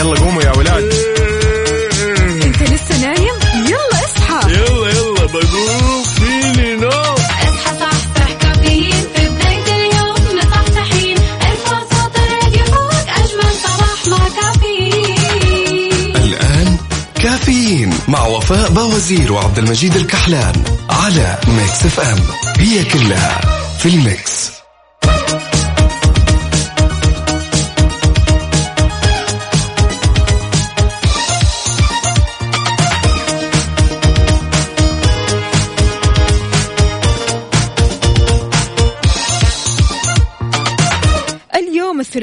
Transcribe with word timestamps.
يلا 0.00 0.20
قوموا 0.20 0.42
يا 0.42 0.52
ولاد. 0.56 0.92
انت 2.44 2.62
لسه 2.62 3.00
نايم؟ 3.00 3.34
يلا 3.66 4.04
اصحى. 4.04 4.52
يلا 4.52 4.88
يلا 4.88 5.24
بقوم 5.24 6.02
فيني 6.02 6.76
نوم 6.76 6.88
اصحى 6.88 7.46
صحصح 7.80 8.32
كافيين. 8.40 9.04
في 9.14 9.28
بداية 9.28 9.66
اليوم 9.76 10.14
مصحصحين. 10.38 11.16
ارفع 11.18 11.80
صوت 11.80 12.16
الراديو 12.16 12.64
فوق 12.64 12.92
أجمل 13.08 13.52
صباح 13.64 14.06
مع 14.06 14.28
كافيين. 14.42 16.16
الآن 16.16 16.76
كافيين 17.22 17.90
مع 18.08 18.26
وفاء 18.26 18.68
بوازير 18.70 19.32
وعبد 19.32 19.58
المجيد 19.58 19.96
الكحلان 19.96 20.62
على 20.90 21.38
Mix 21.48 21.86
FM. 21.86 22.18
هي 22.58 22.84
كلها 22.84 23.40
في 23.78 23.88
ال 23.88 23.98
mix. 23.98 24.39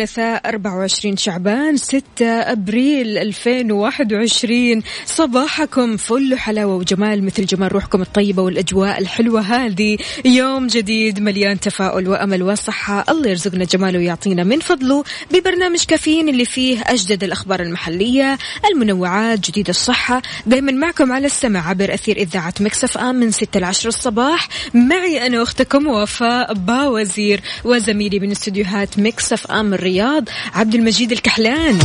الثلاثاء 0.02 0.50
24 0.50 1.18
شعبان 1.18 1.78
6 1.78 2.26
أبريل 2.26 3.18
2021 3.18 4.84
صباحكم 5.06 5.98
فل 5.98 6.38
حلاوه 6.38 6.76
وجمال 6.76 7.26
مثل 7.26 7.46
جمال 7.46 7.72
روحكم 7.72 8.02
الطيبة 8.02 8.42
والأجواء 8.44 9.00
الحلوة. 9.00 9.42
هذه 9.42 9.98
يوم 10.26 10.68
جديد 10.68 11.20
مليان 11.20 11.60
تفاؤل 11.60 12.08
وأمل 12.08 12.44
وصحة. 12.44 13.06
الله 13.10 13.30
يرزقنا 13.30 13.66
جماله 13.66 14.00
ويعطينا 14.00 14.44
من 14.44 14.60
فضله 14.60 15.04
ببرنامج 15.32 15.84
كافيين 15.84 16.30
اللي 16.30 16.46
فيه 16.46 16.82
أجدد 16.82 17.24
الأخبار 17.24 17.62
المحلية 17.62 18.38
المنوعات 18.72 19.40
جديد 19.40 19.70
الصحة. 19.70 20.22
دائما 20.46 20.72
معكم 20.72 21.12
على 21.12 21.26
السمع 21.26 21.70
عبر 21.70 21.94
أثير 21.94 22.18
إذاعة 22.18 22.54
Mix 22.60 22.98
FM 22.98 23.16
من 23.16 23.32
6 23.32 23.60
ل 23.60 23.64
10 23.64 23.88
الصباح. 23.88 24.50
معي 24.74 25.28
أنا 25.28 25.44
أختكم 25.44 25.88
وفاء 25.88 26.54
باوزير 26.54 27.42
وزميلي 27.64 28.20
من 28.20 28.32
استديوهات 28.32 29.00
Mix 29.00 29.52
FM 29.52 29.74
الرياض 29.88 30.30
عبد 30.54 30.76
المجيد 30.76 31.12
الكحلان. 31.12 31.80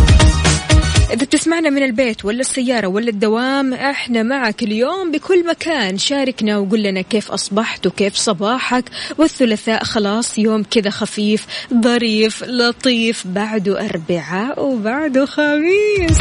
إذا 1.13 1.25
بتسمعنا 1.25 1.71
من 1.71 1.83
البيت 1.83 2.25
ولا 2.25 2.41
السيارة 2.41 2.87
ولا 2.87 3.09
الدوام 3.09 3.75
إحنا 3.75 4.23
معك 4.23 4.63
اليوم 4.63 5.13
بكل 5.13 5.47
مكان. 5.47 5.99
شاركنا 5.99 6.59
وقول 6.59 6.83
لنا 6.83 7.01
كيف 7.01 7.31
أصبحت 7.31 7.87
وكيف 7.87 8.15
صباحك. 8.17 8.85
والثلاثاء 9.19 9.85
خلاص 9.85 10.39
يوم 10.39 10.63
كذا 10.63 10.91
خفيف 10.91 11.47
ظريف 11.75 12.45
لطيف 12.47 13.27
بعده 13.27 13.87
أربعاء 13.87 14.65
وبعده 14.65 15.27
خميس. 15.27 16.19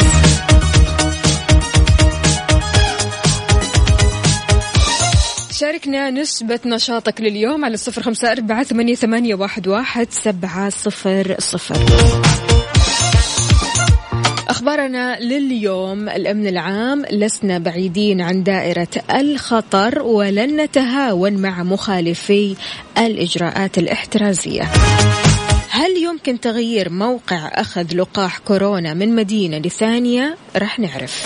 شاركنا 5.61 6.09
نسبة 6.09 6.59
نشاطك 6.65 7.21
لليوم 7.21 7.65
على 7.65 7.73
الصفر 7.73 8.01
خمسة 8.01 8.31
أربعة 8.31 8.63
ثمانية, 8.63 8.95
ثمانية 8.95 9.35
واحد, 9.35 9.67
واحد 9.67 10.07
سبعة 10.11 10.69
صفر 10.69 11.35
صفر. 11.39 11.75
أخبارنا 14.49 15.19
لليوم 15.19 16.09
الأمن 16.09 16.47
العام 16.47 17.05
لسنا 17.11 17.57
بعيدين 17.57 18.21
عن 18.21 18.43
دائرة 18.43 18.87
الخطر 19.15 20.01
ولن 20.01 20.61
نتهاون 20.61 21.33
مع 21.33 21.63
مخالفي 21.63 22.55
الإجراءات 22.97 23.77
الاحترازية. 23.77 24.63
هل 25.69 25.97
يمكن 26.03 26.39
تغيير 26.39 26.89
موقع 26.89 27.47
أخذ 27.53 27.95
لقاح 27.95 28.37
كورونا 28.37 28.93
من 28.93 29.15
مدينة 29.15 29.57
لثانية؟ 29.57 30.37
رح 30.55 30.79
نعرف. 30.79 31.23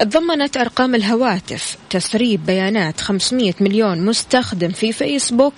تضمنت 0.00 0.56
أرقام 0.56 0.94
الهواتف 0.94 1.76
تسريب 1.90 2.46
بيانات 2.46 3.00
500 3.00 3.54
مليون 3.60 4.04
مستخدم 4.04 4.68
في 4.68 4.92
فيسبوك. 4.92 5.54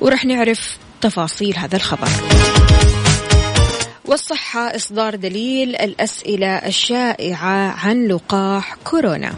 ورح 0.00 0.24
نعرف 0.24 0.78
تفاصيل 1.00 1.58
هذا 1.58 1.76
الخبر. 1.76 2.08
والصحة 4.04 4.76
إصدار 4.76 5.14
دليل 5.14 5.76
الأسئلة 5.76 6.46
الشائعة 6.46 7.86
عن 7.86 8.06
لقاح 8.06 8.76
كورونا. 8.84 9.32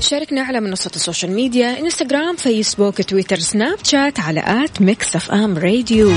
شاركنا 0.00 0.42
على 0.42 0.60
منصة 0.60 0.90
ال 0.96 1.01
social 1.01 1.32
media 1.32 1.78
إنستغرام 1.80 2.36
فيسبوك 2.36 3.02
تويتر 3.02 3.38
سناب 3.38 3.78
شات 3.84 4.20
على 4.20 4.64
at 4.64 4.82
Mix 4.82 5.16
FM 5.16 5.58
Radio. 5.58 6.12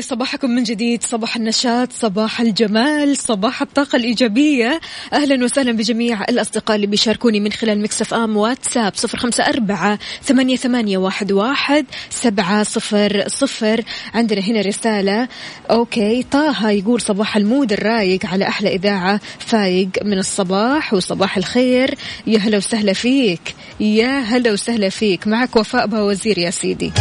لي 0.00 0.04
صباحكم 0.04 0.50
من 0.50 0.62
جديد. 0.62 1.02
صباح 1.02 1.36
النشاط 1.36 1.92
صباح 1.92 2.40
الجمال 2.40 3.16
صباح 3.16 3.62
الطاقة 3.62 3.96
الإيجابية. 3.96 4.80
أهلا 5.12 5.44
وسهلا 5.44 5.72
بجميع 5.72 6.24
الأصدقاء 6.24 6.76
اللي 6.76 6.86
بيشاركوني 6.86 7.40
من 7.40 7.52
خلال 7.52 7.82
Mix 7.82 8.14
FM 8.14 8.36
واتساب 8.36 8.92
صفر 8.94 9.18
خمسة 9.18 9.44
أربعة 9.44 9.98
ثمانية, 10.22 10.56
ثمانية 10.56 10.98
واحد, 10.98 11.32
واحد 11.32 11.86
سبعة 12.10 12.62
صفر 12.62 13.24
صفر. 13.26 13.84
عندنا 14.14 14.40
هنا 14.40 14.60
رسالة. 14.60 15.28
okay 15.70 16.22
طه 16.22 16.70
يقول 16.70 17.00
صباح 17.00 17.36
ال 17.36 17.43
mood 17.43 17.72
الرايق 17.72 18.26
على 18.26 18.48
أحلى 18.48 18.74
إذاعة 18.74 19.20
فايق 19.38 19.88
من 20.04 20.18
الصباح 20.18 20.94
وصباح 20.94 21.36
الخير. 21.36 21.94
يا 22.26 22.38
هلا 22.38 22.56
وسهلا 22.56 22.92
فيك. 22.92 23.54
يا 23.80 24.18
هلا 24.18 24.52
وسهلا 24.52 24.88
فيك. 24.88 25.26
معك 25.26 25.56
وفاء 25.56 25.86
باوزير 25.86 26.38
يا 26.38 26.50
سيدي. 26.50 26.92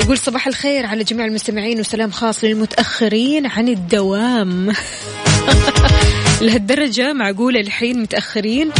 يقول 0.00 0.18
صباح 0.18 0.46
الخير 0.46 0.86
على 0.86 1.04
جميع 1.04 1.26
المستمعين 1.26 1.80
وسلام 1.80 2.10
خاص 2.10 2.44
للمتأخرين 2.44 3.46
عن 3.46 3.68
الدوام. 3.68 4.72
لهالدرجة 6.40 7.12
معقولة 7.12 7.60
الحين 7.60 8.02
متأخرين؟ 8.02 8.70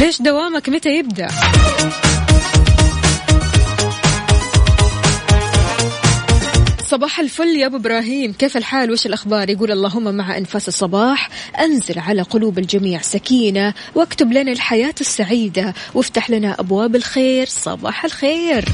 ليش 0.00 0.22
دوامك 0.22 0.68
متى 0.68 0.98
يبدأ؟ 0.98 1.28
صباح 6.88 7.20
الفل 7.20 7.48
يا 7.48 7.66
أبو 7.66 7.76
إبراهيم. 7.76 8.32
كيف 8.32 8.56
الحال؟ 8.56 8.90
وش 8.90 9.06
الأخبار؟ 9.06 9.50
يقول 9.50 9.72
اللهم 9.72 10.14
مع 10.14 10.38
أنفاس 10.38 10.68
الصباح 10.68 11.30
أنزل 11.60 11.98
على 11.98 12.22
قلوب 12.22 12.58
الجميع 12.58 13.00
سكينة 13.00 13.74
واكتب 13.94 14.32
لنا 14.32 14.52
الحياة 14.52 14.94
السعيدة 15.00 15.74
وافتح 15.94 16.30
لنا 16.30 16.60
أبواب 16.60 16.96
الخير. 16.96 17.46
صباح 17.46 18.04
الخير. 18.04 18.64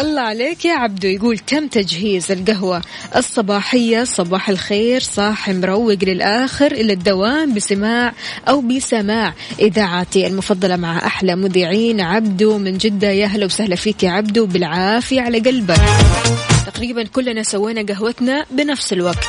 الله 0.00 0.20
عليك 0.20 0.64
يا 0.64 0.72
عبدو. 0.72 1.08
يقول 1.08 1.38
تم 1.38 1.66
تجهيز 1.68 2.32
القهوة 2.32 2.82
الصباحية؟ 3.16 4.04
صباح 4.04 4.48
الخير 4.48 5.00
صاحي 5.00 5.52
مروق 5.52 6.04
للآخر 6.04 6.72
إلى 6.72 6.92
الدوام 6.92 7.54
بسماع 7.54 8.12
أو 8.48 8.60
بسماع 8.60 9.34
إذاعتي 9.60 10.26
المفضلة 10.26 10.76
مع 10.76 11.06
أحلى 11.06 11.36
مذيعين. 11.36 12.00
عبدو 12.00 12.58
من 12.58 12.78
جدة 12.78 13.10
يا 13.10 13.26
هلا 13.26 13.46
وسهلا 13.46 13.76
فيك 13.76 14.02
يا 14.02 14.10
عبدو. 14.10 14.46
بالعافية 14.46 15.20
على 15.20 15.38
قلبك. 15.38 15.80
تقريبا 16.66 17.04
كلنا 17.04 17.42
سوينا 17.42 17.82
قهوتنا 17.92 18.46
بنفس 18.50 18.92
الوقت. 18.92 19.24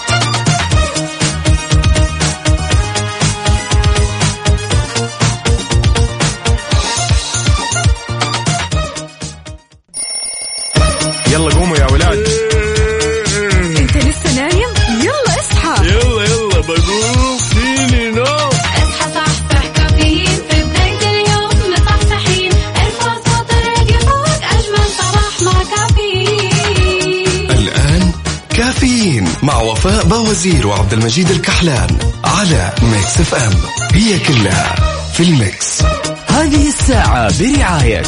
ولاد 12.15 13.77
أنت 13.77 13.97
لسه 13.97 14.33
نايم؟ 14.35 14.69
يلا 15.01 15.39
اصحى 15.39 15.85
يلا 15.87 16.23
يلا 16.23 16.59
بقوم 16.59 17.37
فيني 17.37 18.11
نوم. 18.11 18.23
اصحى 18.23 19.11
صحصح 19.15 19.65
كافيين 19.75 20.39
في 20.49 20.63
بداية 20.63 21.09
اليوم 21.11 21.49
مصحصحين. 21.73 22.51
ارفع 22.51 23.13
صوت 23.15 23.49
الراديو 23.51 23.99
فوق 23.99 24.41
أجمل 24.51 24.87
صباح 24.97 25.41
مع 25.41 25.63
كافيين. 25.77 27.51
الآن 27.51 28.11
كافيين 28.57 29.27
مع 29.43 29.61
وفاء 29.61 30.03
بوازير 30.05 30.67
وعبد 30.67 30.93
المجيد 30.93 31.29
الكحلان 31.31 31.97
على 32.25 32.73
Mix 32.81 33.19
FM. 33.19 33.53
هي 33.93 34.19
كلها 34.19 34.75
في 35.13 35.23
ال 35.23 35.35
mix. 35.35 35.81
هذه 36.27 36.67
الساعة 36.67 37.33
برعاية 37.39 38.03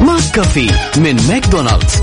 McCafé 0.00 0.70
من 0.96 1.26
ماكدونالدز. 1.28 1.94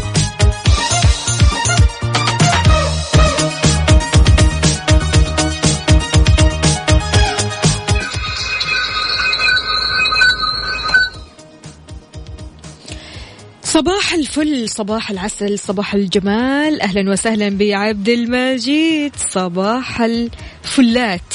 صباح 13.73 14.13
الفل 14.13 14.69
صباح 14.69 15.11
العسل 15.11 15.59
صباح 15.59 15.93
الجمال. 15.93 16.81
أهلا 16.81 17.11
وسهلا 17.11 17.49
بعبد 17.49 18.09
المجيد. 18.09 19.15
صباح 19.15 20.01
الفلات. 20.01 21.33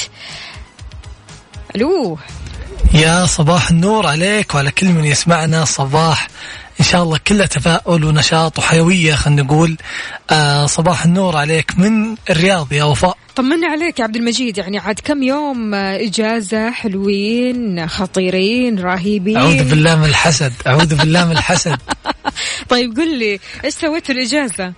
ألو. 1.77 2.19
يا 2.95 3.27
صباح 3.27 3.71
النور 3.71 4.07
عليك 4.07 4.55
وعلى 4.55 4.71
كل 4.71 4.87
من 4.87 5.05
يسمعنا 5.05 5.65
صباح 5.65 6.29
إن 6.81 6.85
شاء 6.85 7.03
الله 7.03 7.19
كله 7.27 7.47
تفاؤل 7.47 8.05
ونشاط 8.05 8.59
وحيوية 8.59 9.15
خلينا 9.15 9.43
نقول. 9.43 9.77
آه 10.31 10.67
صباح 10.67 11.05
النور 11.05 11.37
عليك 11.37 11.79
من 11.79 12.17
الرياض 12.31 12.73
يا 12.73 12.85
وفاء. 12.85 13.17
طمنا 13.37 13.67
عليك 13.67 13.99
يا 13.99 14.05
عبد 14.05 14.17
المجيد. 14.17 14.59
يعني 14.59 14.79
عاد 14.79 15.01
كم 15.05 15.23
يوم 15.23 15.75
آه، 15.75 15.97
إجازة 15.97 16.71
حلوين 16.71 17.89
خطيرين 17.89 18.79
رهيبين 18.79 19.37
أعوذ 19.37 19.71
بالله 19.71 19.97
من 19.97 20.05
الحسد 20.05 20.53
أعوذ 20.67 20.95
بالله 20.95 21.25
من 21.25 21.33
الحسد. 21.33 21.79
طيب 22.71 22.97
قل 22.97 23.19
لي 23.19 23.41
إيش 23.65 23.75
سويت 23.75 24.07
في 24.07 24.13
الإجازة؟ 24.13 24.73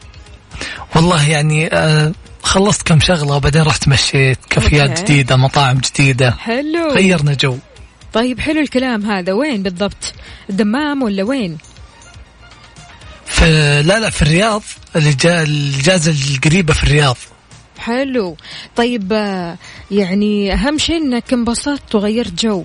والله 0.97 1.29
يعني 1.29 1.67
آه 1.73 2.13
خلصت 2.43 2.83
كم 2.83 3.01
شغلة 3.01 3.37
وبعدين 3.37 3.63
رحت 3.63 3.89
مشيت. 3.89 4.39
كافيات. 4.51 5.01
جديدة 5.03 5.37
مطاعم 5.37 5.79
جديدة. 5.79 6.31
حلو. 6.31 6.89
غيرنا 6.91 7.35
جو. 7.35 7.57
طيب 8.13 8.41
حلو 8.41 8.61
الكلام 8.61 9.11
هذا. 9.11 9.33
وين 9.33 9.63
بالضبط؟ 9.63 10.15
الدمام 10.51 11.03
ولا 11.03 11.23
وين؟ 11.23 11.59
في 13.29 13.83
لا 13.83 13.99
لا 14.01 14.11
في 14.11 14.23
الرياض 14.23 14.63
الاجازه 14.97 16.15
القريبة 16.35 16.73
في 16.75 16.83
الرياض. 16.85 17.17
حلو. 17.79 18.37
طيب 18.77 19.13
آه، 19.13 19.59
يعني 19.91 20.53
أهم 20.53 20.79
شيء 20.79 20.97
إنك 20.97 21.33
انبسطت 21.33 21.95
وغيرت 21.95 22.45
جو. 22.45 22.65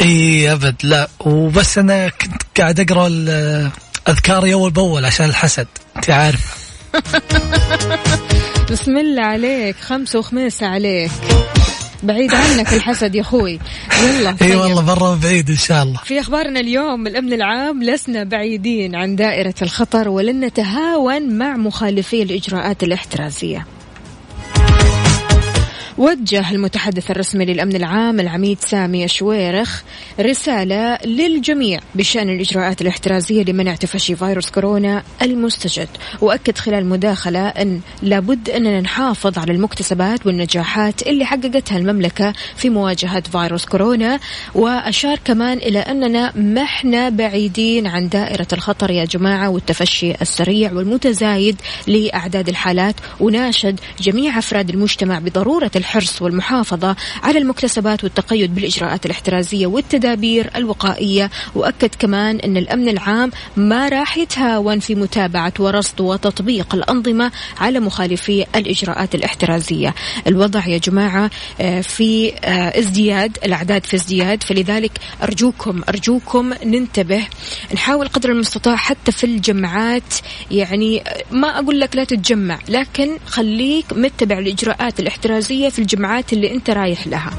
إي 0.00 0.52
أبد. 0.52 0.76
لا 0.82 1.08
وبس 1.20 1.78
أنا 1.78 2.08
كنت 2.08 2.42
قاعد 2.58 2.80
أقرأ 2.80 3.08
أذكاري 4.08 4.52
أول 4.54 4.70
بأول 4.70 5.04
عشان 5.04 5.26
الحسد 5.26 5.66
أنت 5.96 6.10
عارف. 6.10 6.62
بسم 8.70 8.96
الله 8.96 9.22
عليك 9.22 9.76
خمسة 9.76 10.18
وخميسة 10.18 10.66
عليك. 10.66 11.10
بعيد 12.02 12.34
عنك 12.34 12.72
الحسد 12.72 13.14
يا 13.14 13.20
أخوي 13.20 13.58
يلا 14.02 14.36
إي. 14.42 14.56
والله 14.56 14.82
برا 14.82 15.14
بعيد 15.22 15.50
إن 15.50 15.56
شاء 15.56 15.82
الله 15.82 16.00
في 16.04 16.20
أخبارنا 16.20 16.60
اليوم 16.60 17.06
الأمن 17.06 17.32
العام 17.32 17.82
لسنا 17.82 18.24
بعيدين 18.24 18.94
عن 18.94 19.16
دائرة 19.16 19.54
الخطر 19.62 20.08
ولن 20.08 20.44
نتهاون 20.44 21.38
مع 21.38 21.56
مخالفي 21.56 22.22
الإجراءات 22.22 22.82
الاحترازية. 22.82 23.66
وجه 25.98 26.50
المتحدث 26.50 27.10
الرسمي 27.10 27.44
للأمن 27.44 27.76
العام 27.76 28.20
العميد 28.20 28.58
سامي 28.60 29.08
شويرخ 29.08 29.82
رسالة 30.20 30.98
للجميع 31.04 31.80
بشأن 31.94 32.28
الإجراءات 32.28 32.82
الاحترازية 32.82 33.44
لمنع 33.44 33.74
تفشي 33.74 34.16
فيروس 34.16 34.50
كورونا 34.50 35.02
المستجد. 35.22 35.88
وأكد 36.20 36.58
خلال 36.58 36.86
مداخلة 36.86 37.48
أن 37.48 37.80
لابد 38.02 38.50
أننا 38.50 38.80
نحافظ 38.80 39.38
على 39.38 39.52
المكتسبات 39.52 40.26
والنجاحات 40.26 41.02
اللي 41.02 41.24
حققتها 41.24 41.78
المملكة 41.78 42.32
في 42.56 42.70
مواجهة 42.70 43.20
فيروس 43.20 43.64
كورونا. 43.64 44.18
وأشار 44.54 45.18
كمان 45.24 45.58
إلى 45.58 45.78
أننا 45.78 46.32
ما 46.36 46.62
إحنا 46.62 47.08
بعيدين 47.08 47.86
عن 47.86 48.08
دائرة 48.08 48.48
الخطر 48.52 48.90
يا 48.90 49.04
جماعة 49.04 49.48
والتفشي 49.48 50.14
السريع 50.22 50.72
والمتزايد 50.72 51.56
لأعداد 51.86 52.48
الحالات. 52.48 52.94
وناشد 53.20 53.80
جميع 54.00 54.38
أفراد 54.38 54.70
المجتمع 54.70 55.18
بضرورة 55.18 55.70
الحرص 55.82 56.22
والمحافظة 56.22 56.96
على 57.22 57.38
المكتسبات 57.38 58.04
والتقيد 58.04 58.54
بالإجراءات 58.54 59.06
الاحترازية 59.06 59.66
والتدابير 59.66 60.50
الوقائية. 60.56 61.30
وأكد 61.54 61.90
كمان 61.98 62.36
أن 62.40 62.56
الأمن 62.56 62.88
العام 62.88 63.30
ما 63.56 63.88
راح 63.88 64.16
يتهاون 64.16 64.78
في 64.80 64.94
متابعة 64.94 65.52
ورصد 65.58 66.00
وتطبيق 66.00 66.74
الأنظمة 66.74 67.32
على 67.60 67.80
مخالفي 67.80 68.46
الإجراءات 68.56 69.14
الاحترازية. 69.14 69.94
الوضع 70.26 70.66
يا 70.66 70.78
جماعة 70.78 71.30
آه، 71.60 71.80
في 71.80 72.32
آه، 72.44 72.78
ازدياد 72.78 73.38
الأعداد 73.44 73.86
في 73.86 73.96
ازدياد. 73.96 74.42
فلذلك 74.42 74.92
أرجوكم 75.22 75.82
أرجوكم 75.88 76.54
ننتبه 76.64 77.26
نحاول 77.74 78.08
قدر 78.08 78.30
المستطاع 78.30 78.76
حتى 78.76 79.12
في 79.12 79.24
الجمعات. 79.24 80.14
يعني 80.50 81.04
ما 81.30 81.58
أقول 81.58 81.80
لك 81.80 81.96
لا 81.96 82.04
تتجمع 82.04 82.58
لكن 82.68 83.18
خليك 83.26 83.86
متبع 83.92 84.38
الإجراءات 84.38 85.00
الاحترازية 85.00 85.68
في 85.72 85.78
الجمعات 85.78 86.32
اللي 86.32 86.54
أنت 86.54 86.70
رايح 86.70 87.06
لها. 87.06 87.30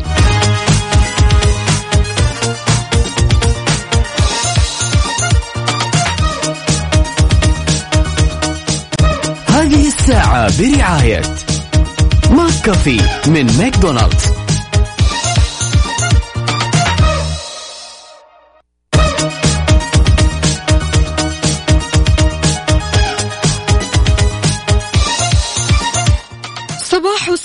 هذه 9.48 9.88
الساعة 9.88 10.52
برعاية 10.60 11.22
McCafé 12.32 13.02
من 13.28 13.58
ماكدونالدز. 13.58 14.33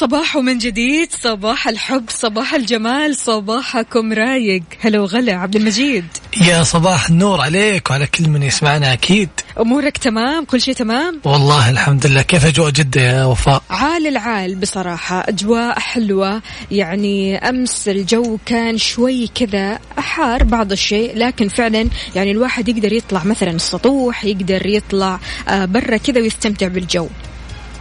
صباح 0.08 0.36
من 0.36 0.58
جديد 0.58 1.08
صباح 1.12 1.68
الحب 1.68 2.04
صباح 2.08 2.54
الجمال 2.54 3.16
صباحكم 3.16 4.12
رايق. 4.12 4.62
هلا 4.80 5.00
وغلا 5.00 5.34
عبد 5.34 5.56
المجيد. 5.56 6.04
يا 6.40 6.62
صباح 6.62 7.08
النور 7.08 7.40
عليك 7.40 7.90
وعلى 7.90 8.06
كل 8.06 8.28
من 8.28 8.42
يسمعنا 8.42 8.92
أكيد. 8.92 9.28
أمورك 9.60 9.96
تمام؟ 9.98 10.44
كل 10.44 10.60
شيء 10.60 10.74
تمام؟ 10.74 11.20
والله 11.24 11.70
الحمد 11.70 12.06
لله. 12.06 12.22
كيف 12.22 12.46
أجواء 12.46 12.70
جدة 12.70 13.00
يا 13.00 13.24
وفاء؟ 13.24 13.62
عال 13.70 14.06
العال 14.06 14.54
بصراحة. 14.54 15.24
أجواء 15.28 15.78
حلوة. 15.78 16.42
يعني 16.70 17.36
أمس 17.48 17.88
الجو 17.88 18.38
كان 18.46 18.78
شوي 18.78 19.26
كذا 19.34 19.78
حار 19.98 20.44
بعض 20.44 20.72
الشيء 20.72 21.16
لكن 21.16 21.48
فعلا 21.48 21.88
يعني 22.16 22.30
الواحد 22.30 22.68
يقدر 22.68 22.92
يطلع 22.92 23.24
مثلا 23.24 23.50
السطوح 23.50 24.24
يقدر 24.24 24.66
يطلع 24.66 25.20
آه، 25.48 25.64
برا 25.64 25.96
كذا 25.96 26.20
ويستمتع 26.20 26.68
بالجو. 26.68 27.08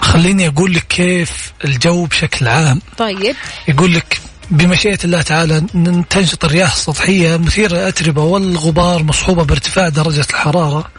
خليني 0.01 0.47
أقول 0.47 0.73
لك 0.73 0.87
كيف 0.87 1.53
الجو 1.65 2.05
بشكل 2.05 2.47
عام. 2.47 2.81
طيب. 2.97 3.35
يقول 3.67 3.93
لك 3.93 4.21
بمشيئة 4.51 4.99
الله 5.03 5.21
تعالى 5.21 5.61
تنشط 6.09 6.45
الرياح 6.45 6.73
السطحية 6.73 7.37
مثيرة 7.37 7.73
للأتربة 7.73 8.23
والغبار 8.23 9.03
مصحوبة 9.03 9.43
بارتفاع 9.43 9.89
درجة 9.89 10.25
الحرارة. 10.29 10.89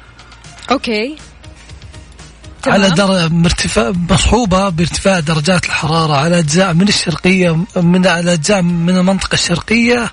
أوكي. 0.70 1.16
على 2.66 2.90
تمام. 2.90 3.12
در... 3.12 3.28
مرتفع 3.28 3.92
مصحوبة 4.10 4.68
بارتفاع 4.68 5.20
درجات 5.20 5.64
الحرارة 5.64 6.16
على 6.16 6.38
أجزاء 6.38 6.75
من 6.75 6.88
الشرقية 6.88 7.64
من 7.76 8.06
على 8.06 8.32
أجزاء 8.32 8.62
من 8.62 8.96
المنطقة 8.96 9.34
الشرقية 9.34 10.12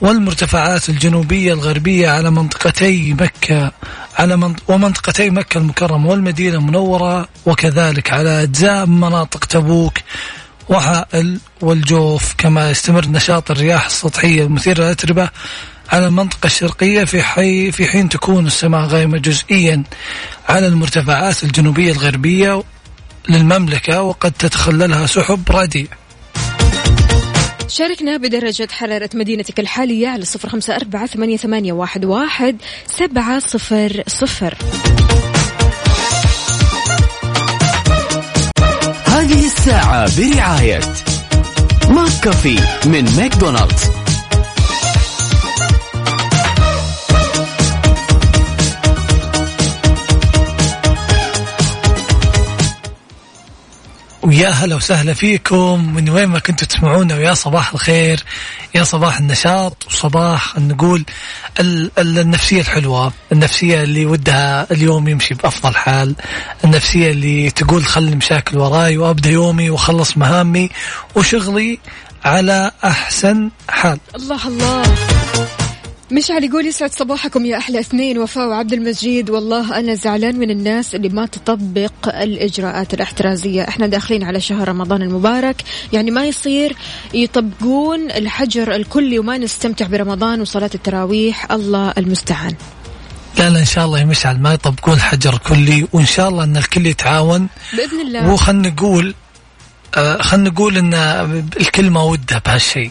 والمرتفعات 0.00 0.88
الجنوبية 0.88 1.52
الغربية 1.52 2.10
على 2.10 2.30
منطقتي 2.30 3.14
مكة. 3.14 3.72
على 4.18 4.36
منط... 4.36 4.62
ومنطقتي 4.68 5.30
مكة 5.30 5.58
المكرمة 5.58 6.08
والمدينة 6.10 6.56
المنورة 6.56 7.28
وكذلك 7.46 8.12
على 8.12 8.42
أجزاء 8.42 8.86
من 8.86 9.00
مناطق 9.00 9.44
تبوك 9.44 9.98
وحائل 10.68 11.38
والجوف 11.60 12.34
كما 12.38 12.70
يستمر 12.70 13.06
نشاط 13.06 13.50
الرياح 13.50 13.86
السطحية 13.86 14.42
المثيرة 14.42 14.84
للأتربة 14.84 15.28
على 15.92 16.06
المنطقة 16.06 16.46
الشرقية 16.46 17.04
في 17.04 17.22
حي 17.22 17.72
في 17.72 17.86
حين 17.86 18.08
تكون 18.08 18.46
السماء 18.46 18.86
غائمة 18.86 19.18
جزئيا 19.18 19.82
على 20.48 20.66
المرتفعات 20.66 21.44
الجنوبية 21.44 21.92
الغربية 21.92 22.62
للمملكة 23.28 24.02
وقد 24.02 24.32
تتخللها 24.32 25.06
سحب 25.06 25.42
رديء. 25.50 25.88
شاركنا 27.74 28.16
بدرجة 28.16 28.68
حرارة 28.70 29.10
مدينتك 29.14 29.60
الحالية 29.60 30.08
على 30.08 30.24
صفر 30.24 30.48
خمسة 30.48 30.76
أربعة 30.76 31.06
ثمانية, 31.06 31.72
واحد 32.04 32.56
سبعة 32.86 33.38
صفر 33.38 34.02
صفر. 34.06 34.54
هذه 39.06 39.46
الساعة 39.46 40.20
برعاية 40.20 40.80
McCafé 41.88 42.58
من 42.86 43.04
ماكدونالدز. 43.16 44.03
ويا 54.24 54.48
هلا 54.48 54.76
وسهلا 54.76 55.12
فيكم. 55.12 55.94
من 55.94 56.10
وين 56.10 56.26
ما 56.28 56.38
كنتوا 56.38 56.66
تسمعونا 56.68 57.14
ويا 57.14 57.34
صباح 57.34 57.72
الخير 57.72 58.24
يا 58.74 58.84
صباح 58.84 59.18
النشاط 59.18 59.86
وصباح 59.86 60.58
نقول 60.58 61.04
ال- 61.60 61.90
ال- 61.98 62.18
النفسية 62.18 62.60
الحلوة 62.60 63.12
النفسية 63.32 63.82
اللي 63.82 64.06
ودها 64.06 64.66
اليوم 64.70 65.08
يمشي 65.08 65.34
بأفضل 65.34 65.74
حال 65.74 66.14
النفسية 66.64 67.10
اللي 67.10 67.50
تقول 67.50 67.84
خلي 67.84 68.10
المشاكل 68.12 68.58
وراي 68.58 68.96
وأبدأ 68.98 69.30
يومي 69.30 69.70
وأخلص 69.70 70.16
مهامي 70.16 70.70
وشغلي 71.14 71.78
على 72.24 72.70
أحسن 72.84 73.50
حال. 73.68 73.98
الله 74.16 74.46
الله. 74.48 75.13
مشعل 76.14 76.44
يقول 76.44 76.66
يسعد 76.66 76.92
صباحكم 76.92 77.46
يا 77.46 77.58
أحلى 77.58 77.80
اثنين 77.80 78.18
وفاء 78.18 78.48
وعبد 78.48 78.72
المجيد. 78.72 79.30
والله 79.30 79.78
أنا 79.78 79.94
زعلان 79.94 80.38
من 80.38 80.50
الناس 80.50 80.94
اللي 80.94 81.08
ما 81.08 81.26
تطبق 81.26 81.92
الإجراءات 82.06 82.94
الاحترازية. 82.94 83.68
إحنا 83.68 83.86
داخلين 83.86 84.24
على 84.24 84.40
شهر 84.40 84.68
رمضان 84.68 85.02
المبارك. 85.02 85.62
يعني 85.92 86.10
ما 86.10 86.24
يصير 86.24 86.76
يطبقون 87.14 88.10
الحجر 88.10 88.74
الكلي 88.74 89.18
وما 89.18 89.38
نستمتع 89.38 89.86
برمضان 89.86 90.40
وصلاة 90.40 90.70
التراويح. 90.74 91.52
الله 91.52 91.92
المستعان. 91.98 92.54
لا 93.38 93.50
لا 93.50 93.58
إن 93.60 93.64
شاء 93.64 93.84
الله 93.84 93.98
يا 93.98 94.04
مشعل 94.04 94.40
ما 94.40 94.54
يطبقون 94.54 95.00
حجر 95.00 95.38
كلي 95.38 95.88
وإن 95.92 96.06
شاء 96.06 96.28
الله 96.28 96.44
إن 96.44 96.56
الكل 96.56 96.86
يتعاون. 96.86 97.48
بإذن 97.76 98.00
الله. 98.00 98.32
وخلنا 98.32 98.68
نقول 98.68 99.14
آه 99.96 100.22
خلنا 100.22 100.50
نقول 100.50 100.78
إن 100.78 100.94
الكل 101.60 101.90
ما 101.90 102.02
ودة 102.02 102.42
بهالشيء. 102.46 102.90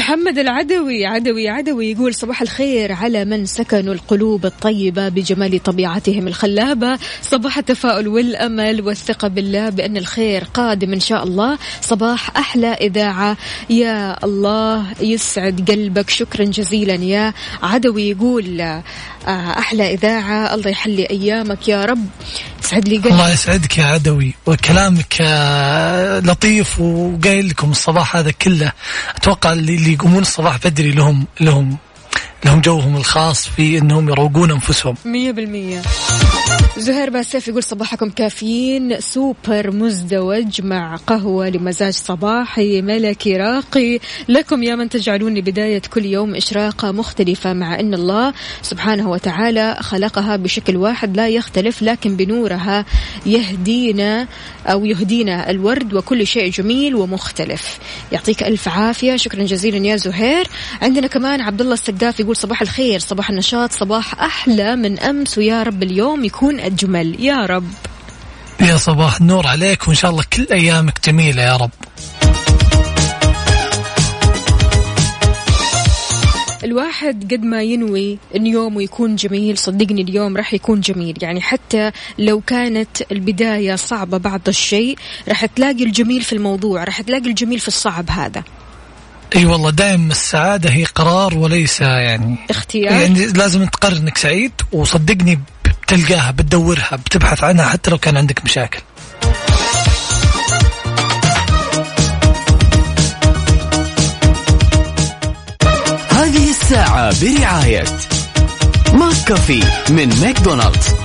محمد 0.00 0.38
العدوي 0.38 1.06
عدوي 1.06 1.48
عدوي 1.48 1.90
يقول 1.90 2.14
صباح 2.14 2.42
الخير 2.42 2.92
على 2.92 3.24
من 3.24 3.46
سكنوا 3.46 3.94
القلوب 3.94 4.46
الطيبة 4.46 5.08
بجمال 5.08 5.62
طبيعتهم 5.62 6.28
الخلابة. 6.28 6.98
صباح 7.22 7.58
التفاؤل 7.58 8.08
والأمل 8.08 8.80
والثقة 8.80 9.28
بالله 9.28 9.68
بأن 9.68 9.96
الخير 9.96 10.44
قادم 10.54 10.92
إن 10.92 11.00
شاء 11.00 11.24
الله. 11.24 11.58
صباح 11.80 12.36
أحلى 12.36 12.66
إذاعة. 12.66 13.36
يا 13.70 14.24
الله 14.24 14.86
يسعد 15.00 15.70
قلبك. 15.70 16.10
شكرا 16.10 16.44
جزيلا. 16.44 16.94
يا 16.94 17.32
عدوي 17.62 18.10
يقول 18.10 18.60
آه، 18.60 18.82
أحلى 19.28 19.94
إذاعة. 19.94 20.54
الله 20.54 20.70
يحلي 20.70 21.10
أيامك. 21.10 21.68
يا 21.68 21.84
رب. 21.84 22.06
يسعد 22.64 22.88
لي 22.88 22.96
قلبك 22.96 23.12
الله 23.12 23.30
يسعدك 23.32 23.78
يا 23.78 23.84
عدوي 23.84 24.34
وكلامك 24.46 25.16
آه، 25.20 26.20
لطيف 26.20 26.80
وقايل 26.80 27.48
لكم 27.48 27.70
الصباح 27.70 28.16
هذا 28.16 28.30
كله. 28.30 28.72
أتوقع 29.16 29.52
اللي 29.52 29.92
يقومون 29.92 30.22
الصباح 30.22 30.56
بدري 30.64 30.90
لهم 30.90 31.26
لهم. 31.40 31.76
لهم 32.44 32.60
جوهم 32.60 32.96
الخاص 32.96 33.48
في 33.48 33.78
إنهم 33.78 34.08
يروقون 34.08 34.50
أنفسهم. 34.50 34.94
مية 35.04 35.30
بالمية. 35.30 35.82
زهير 36.76 37.10
باسيف 37.10 37.48
يقول 37.48 37.62
صباحكم 37.62 38.10
كافيين. 38.10 39.00
سوبر 39.00 39.70
مزدوج 39.70 40.62
مع 40.62 40.96
قهوة 40.96 41.48
لمزاج 41.48 41.92
صباحي. 41.92 42.82
ملكي 42.82 43.36
راقي 43.36 43.98
لكم 44.28 44.62
يا 44.62 44.74
من 44.74 44.88
تجعلون 44.88 45.40
بداية 45.40 45.82
كل 45.90 46.04
يوم 46.04 46.34
إشراقة 46.34 46.92
مختلفة 46.92 47.52
مع 47.52 47.80
أن 47.80 47.94
الله 47.94 48.32
سبحانه 48.62 49.10
وتعالى 49.10 49.76
خلقها 49.80 50.36
بشكل 50.36 50.76
واحد 50.76 51.16
لا 51.16 51.28
يختلف 51.28 51.82
لكن 51.82 52.16
بنورها 52.16 52.84
يهدينا 53.26 54.26
أو 54.66 54.84
يهدينا 54.84 55.50
الورد 55.50 55.94
وكل 55.94 56.26
شيء 56.26 56.50
جميل 56.50 56.94
ومختلف. 56.94 57.78
يعطيك 58.12 58.42
ألف 58.42 58.68
عافية. 58.68 59.16
شكرا 59.16 59.44
جزيلا 59.44 59.86
يا 59.86 59.96
زهير. 59.96 60.46
عندنا 60.82 61.06
كمان 61.06 61.40
عبد 61.40 61.60
الله 61.60 61.74
السقاف 61.74 62.20
يقول 62.20 62.29
صباح 62.34 62.62
الخير 62.62 62.98
صباح 62.98 63.30
النشاط 63.30 63.72
صباح 63.72 64.20
أحلى 64.20 64.76
من 64.76 64.98
أمس 64.98 65.38
ويا 65.38 65.62
رب 65.62 65.82
اليوم 65.82 66.24
يكون 66.24 66.60
أجمل. 66.60 67.24
يا 67.24 67.46
رب. 67.46 67.70
يا 68.60 68.76
صباح 68.76 69.20
النور 69.20 69.46
عليك 69.46 69.88
وإن 69.88 69.96
شاء 69.96 70.10
الله 70.10 70.24
كل 70.32 70.46
أيامك 70.52 71.06
جميلة 71.06 71.42
يا 71.42 71.56
رب. 71.56 71.70
الواحد 76.64 77.34
قد 77.34 77.42
ما 77.42 77.62
ينوي 77.62 78.18
إن 78.36 78.46
يومه 78.46 78.82
يكون 78.82 79.16
جميل 79.16 79.58
صدقني 79.58 80.02
اليوم 80.02 80.36
راح 80.36 80.54
يكون 80.54 80.80
جميل. 80.80 81.18
يعني 81.22 81.40
حتى 81.40 81.90
لو 82.18 82.40
كانت 82.40 83.12
البداية 83.12 83.76
صعبة 83.76 84.18
بعض 84.18 84.40
الشيء 84.48 84.98
راح 85.28 85.46
تلاقي 85.46 85.84
الجميل 85.84 86.22
في 86.22 86.32
الموضوع 86.32 86.84
راح 86.84 87.00
تلاقي 87.00 87.26
الجميل 87.26 87.58
في 87.58 87.68
الصعب 87.68 88.10
هذا. 88.10 88.42
إي 89.36 89.46
والله 89.46 89.70
دائما 89.70 90.12
السعادة 90.12 90.70
هي 90.70 90.84
قرار 90.84 91.38
وليس 91.38 91.80
يعني 91.80 92.36
اختيار. 92.50 92.92
يعني 92.92 93.26
لازم 93.26 93.66
تقرر 93.66 93.96
إنك 93.96 94.18
سعيد 94.18 94.52
وصدقني 94.72 95.40
بتلقاها 95.64 96.30
بتدورها 96.30 96.96
بتبحث 96.96 97.44
عنها 97.44 97.64
حتى 97.68 97.90
لو 97.90 97.98
كان 97.98 98.16
عندك 98.16 98.44
مشاكل. 98.44 98.80
هذه 106.10 106.50
الساعة 106.50 107.14
برعاية 107.20 107.84
McCafé 108.92 109.62
من 109.90 110.20
ماكدونالدز. 110.20 110.99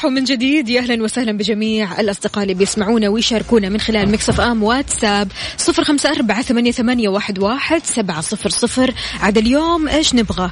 صباح 0.00 0.12
من 0.12 0.24
جديد. 0.24 0.68
يا 0.68 0.80
أهلا 0.80 1.02
وسهلا 1.02 1.32
بجميع 1.32 2.00
الأصدقاء 2.00 2.42
اللي 2.42 2.54
بيسمعونا 2.54 3.08
ويشاركونا 3.08 3.68
من 3.68 3.80
خلال 3.80 4.12
Mix 4.12 4.40
FM 4.40 4.62
واتساب. 4.62 5.32
صفر 5.56 5.84
خمسة 5.84 6.10
أربعة 6.10 6.42
ثمانية, 6.42 6.72
ثمانية 6.72 7.08
واحد, 7.08 7.38
واحد 7.38 7.84
سبعة 7.84 8.20
صفر 8.20 8.50
صفر. 8.50 8.94
عاد 9.20 9.38
اليوم 9.38 9.88
إيش 9.88 10.14
نبغى؟ 10.14 10.50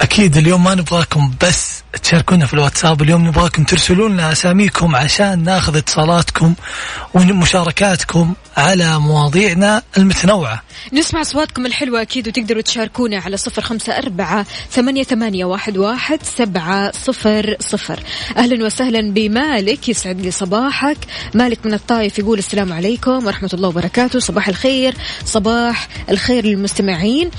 أكيد 0.00 0.36
اليوم 0.36 0.64
ما 0.64 0.74
نبغاكم 0.74 1.32
بس 1.42 1.82
تشاركونا 2.02 2.46
في 2.46 2.54
الواتساب 2.54 3.02
اليوم 3.02 3.28
نبغاكم 3.28 3.64
ترسلوا 3.64 4.08
لنا 4.08 4.32
أساميكم 4.32 4.96
عشان 4.96 5.42
ناخذ 5.42 5.76
اتصالاتكم 5.76 6.54
ومشاركاتكم 7.14 8.34
على 8.56 8.98
مواضيعنا 8.98 9.82
المتنوعة. 9.96 10.62
نسمع 10.92 11.20
أصواتكم 11.20 11.66
الحلوة 11.66 12.02
أكيد 12.02 12.28
وتقدروا 12.28 12.62
تشاركونا 12.62 13.18
على 13.18 13.36
صفر 13.36 13.62
خمسة 13.62 13.98
أربعة 13.98 14.46
ثمانية, 14.70 15.02
ثمانية 15.02 15.44
واحد, 15.44 15.78
واحد 15.78 16.18
سبعة 16.38 16.92
صفر 16.92 17.56
صفر. 17.60 18.00
أهلا 18.36 18.64
وسهلا 18.64 19.12
بمالك 19.12 19.88
يسعد 19.88 20.20
لي 20.20 20.30
صباحك. 20.30 20.98
مالك 21.34 21.66
من 21.66 21.74
الطايف 21.74 22.18
يقول 22.18 22.38
السلام 22.38 22.72
عليكم 22.72 23.26
ورحمة 23.26 23.50
الله 23.54 23.68
وبركاته. 23.68 24.18
صباح 24.18 24.48
الخير 24.48 24.94
صباح 25.24 25.88
الخير 26.10 26.44
للمستمعين. 26.44 27.30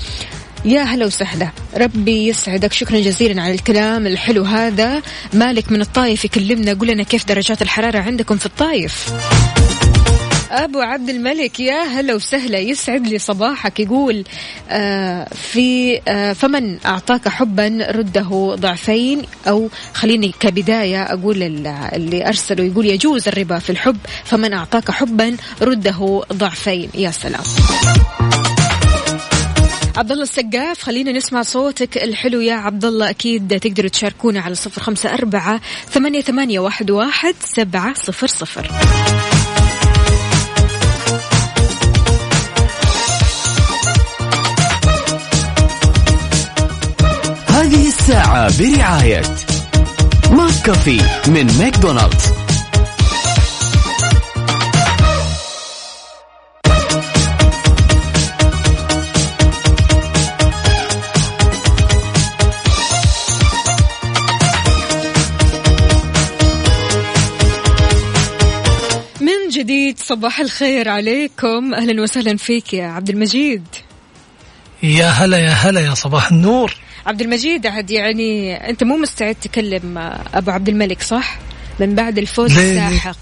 يا 0.66 0.82
هلا 0.82 1.06
وسهلا. 1.06 1.48
ربي 1.76 2.28
يسعدك. 2.28 2.72
شكرا 2.72 3.00
جزيلا 3.00 3.42
على 3.42 3.54
الكلام 3.54 4.06
الحلو 4.06 4.42
هذا. 4.44 5.02
مالك 5.32 5.72
من 5.72 5.80
الطايف 5.80 6.24
يكلمنا 6.24 6.74
قول 6.74 6.88
لنا 6.88 7.02
كيف 7.02 7.24
درجات 7.24 7.62
الحرارة 7.62 7.98
عندكم 7.98 8.36
في 8.36 8.46
الطايف؟ 8.46 9.12
أبو 10.50 10.80
عبد 10.80 11.08
الملك 11.08 11.60
يا 11.60 11.82
هلا 11.82 12.14
وسهلا. 12.14 12.58
يسعد 12.58 13.06
لي 13.06 13.18
صباحك. 13.18 13.80
يقول 13.80 14.24
آه 14.70 15.28
في 15.52 16.00
آه 16.08 16.32
فمن 16.32 16.76
أعطاك 16.86 17.28
حبا 17.28 17.86
رده 17.90 18.54
ضعفين؟ 18.60 19.22
أو 19.48 19.68
خليني 19.94 20.34
كبداية 20.40 21.02
أقول 21.02 21.42
ال- 21.42 21.66
اللي 21.66 22.28
أرسله. 22.28 22.64
يقول 22.64 22.86
يجوز 22.86 23.28
الربا 23.28 23.58
في 23.58 23.70
الحب 23.70 23.96
فمن 24.24 24.52
أعطاك 24.52 24.90
حبا 24.90 25.36
رده 25.62 26.22
ضعفين. 26.32 26.90
يا 26.94 27.10
سلام. 27.10 27.42
عبد 29.96 30.12
الله 30.12 30.22
السقاف 30.22 30.82
خلينا 30.82 31.12
نسمع 31.12 31.42
صوتك 31.42 31.96
الحلو 31.96 32.40
يا 32.40 32.54
عبد 32.54 32.84
الله 32.84 33.10
أكيد 33.10 33.60
تقدروا 33.60 33.88
تشاركونا 33.88 34.40
على 34.40 34.54
صفر 34.54 34.82
خمسة 34.82 35.14
أربعة 35.14 35.60
ثمانية, 35.90 36.20
ثمانية 36.20 36.58
واحد, 36.58 36.90
واحد 36.90 37.34
سبعة 37.44 37.94
صفر 37.94 38.26
صفر. 38.26 38.70
هذه 47.48 47.88
الساعة 47.88 48.58
برعاية 48.58 49.22
McCafé 50.30 51.00
من 51.28 51.46
ماكدونالدز. 51.58 52.45
صباح 70.08 70.40
الخير 70.40 70.88
عليكم. 70.88 71.74
أهلا 71.74 72.02
وسهلا 72.02 72.36
فيك 72.36 72.74
يا 72.74 72.86
عبد 72.86 73.10
المجيد. 73.10 73.66
يا 74.82 75.06
هلا 75.06 75.38
يا 75.38 75.50
هلا 75.50 75.80
يا 75.80 75.94
صباح 75.94 76.30
النور. 76.30 76.76
عبد 77.06 77.20
المجيد 77.20 77.66
عاد 77.66 77.90
يعني 77.90 78.54
أنت 78.70 78.84
مو 78.84 78.96
مستعد 78.96 79.34
تكلم 79.34 79.98
أبو 80.34 80.50
عبد 80.50 80.68
الملك 80.68 81.02
صح؟ 81.02 81.38
من 81.80 81.94
بعد 81.94 82.18
الفوز؟ 82.18 82.58
الساحق. 82.58 83.16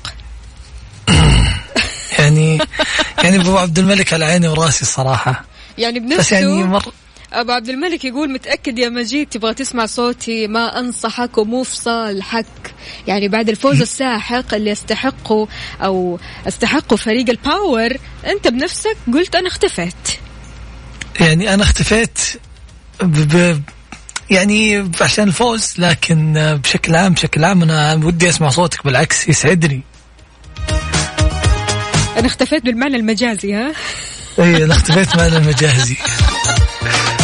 يعني 2.19 2.59
يعني 3.25 3.41
أبو 3.41 3.59
عبد 3.59 3.79
الملك 3.79 4.13
على 4.13 4.25
عيني 4.25 4.49
وراسي 4.49 4.83
الصراحه 4.83 5.45
يعني 5.79 6.01
بس 6.01 6.07
بنفسه 6.07 6.37
يعني 6.37 6.65
مر 6.65 6.93
أبو 7.41 7.53
عبد 7.53 7.69
الملك 7.69 8.05
يقول 8.05 8.31
متأكد 8.31 8.79
يا 8.79 8.89
مجيد 8.89 9.29
تبغى 9.29 9.55
تسمع 9.55 9.87
صوتي 9.87 10.47
ما 10.47 10.79
أنصحك 10.79 11.39
ومو 11.39 11.63
في 11.63 11.77
صالحك 11.77 12.47
يعني 13.07 13.29
بعد 13.29 13.49
الفوز 13.49 13.81
الساحق 13.89 14.55
اللي 14.55 14.73
استحقه 14.73 15.49
أو 15.81 16.19
استحقه 16.49 16.97
فريق 16.97 17.31
الباور 17.31 17.97
أنت 18.27 18.49
بنفسك 18.49 18.97
قلت 19.13 19.35
أنا 19.35 19.49
اختفيت. 19.49 19.95
يعني 21.21 21.55
أنا 21.55 21.63
اختفيت 21.63 22.19
ب... 23.03 23.37
ب... 23.37 23.63
يعني 24.31 24.91
عشان 25.01 25.29
الفوز 25.29 25.75
لكن 25.79 26.33
بشكل 26.63 26.95
عام 26.95 27.13
بشكل 27.13 27.45
عام 27.45 27.63
أنا 27.63 27.95
ودي 27.95 28.29
أسمع 28.29 28.49
صوتك 28.49 28.85
بالعكس 28.85 29.29
يسعدني. 29.29 29.83
أنا 32.17 32.27
اختفيت 32.27 32.65
بالمعنى 32.65 32.97
المجازي 32.97 33.55
ها؟ 33.55 33.73
اي 34.39 34.65
أنا 34.65 34.75
اختفيت 34.75 35.17
معنا 35.17 35.37
المجازي. 35.37 35.97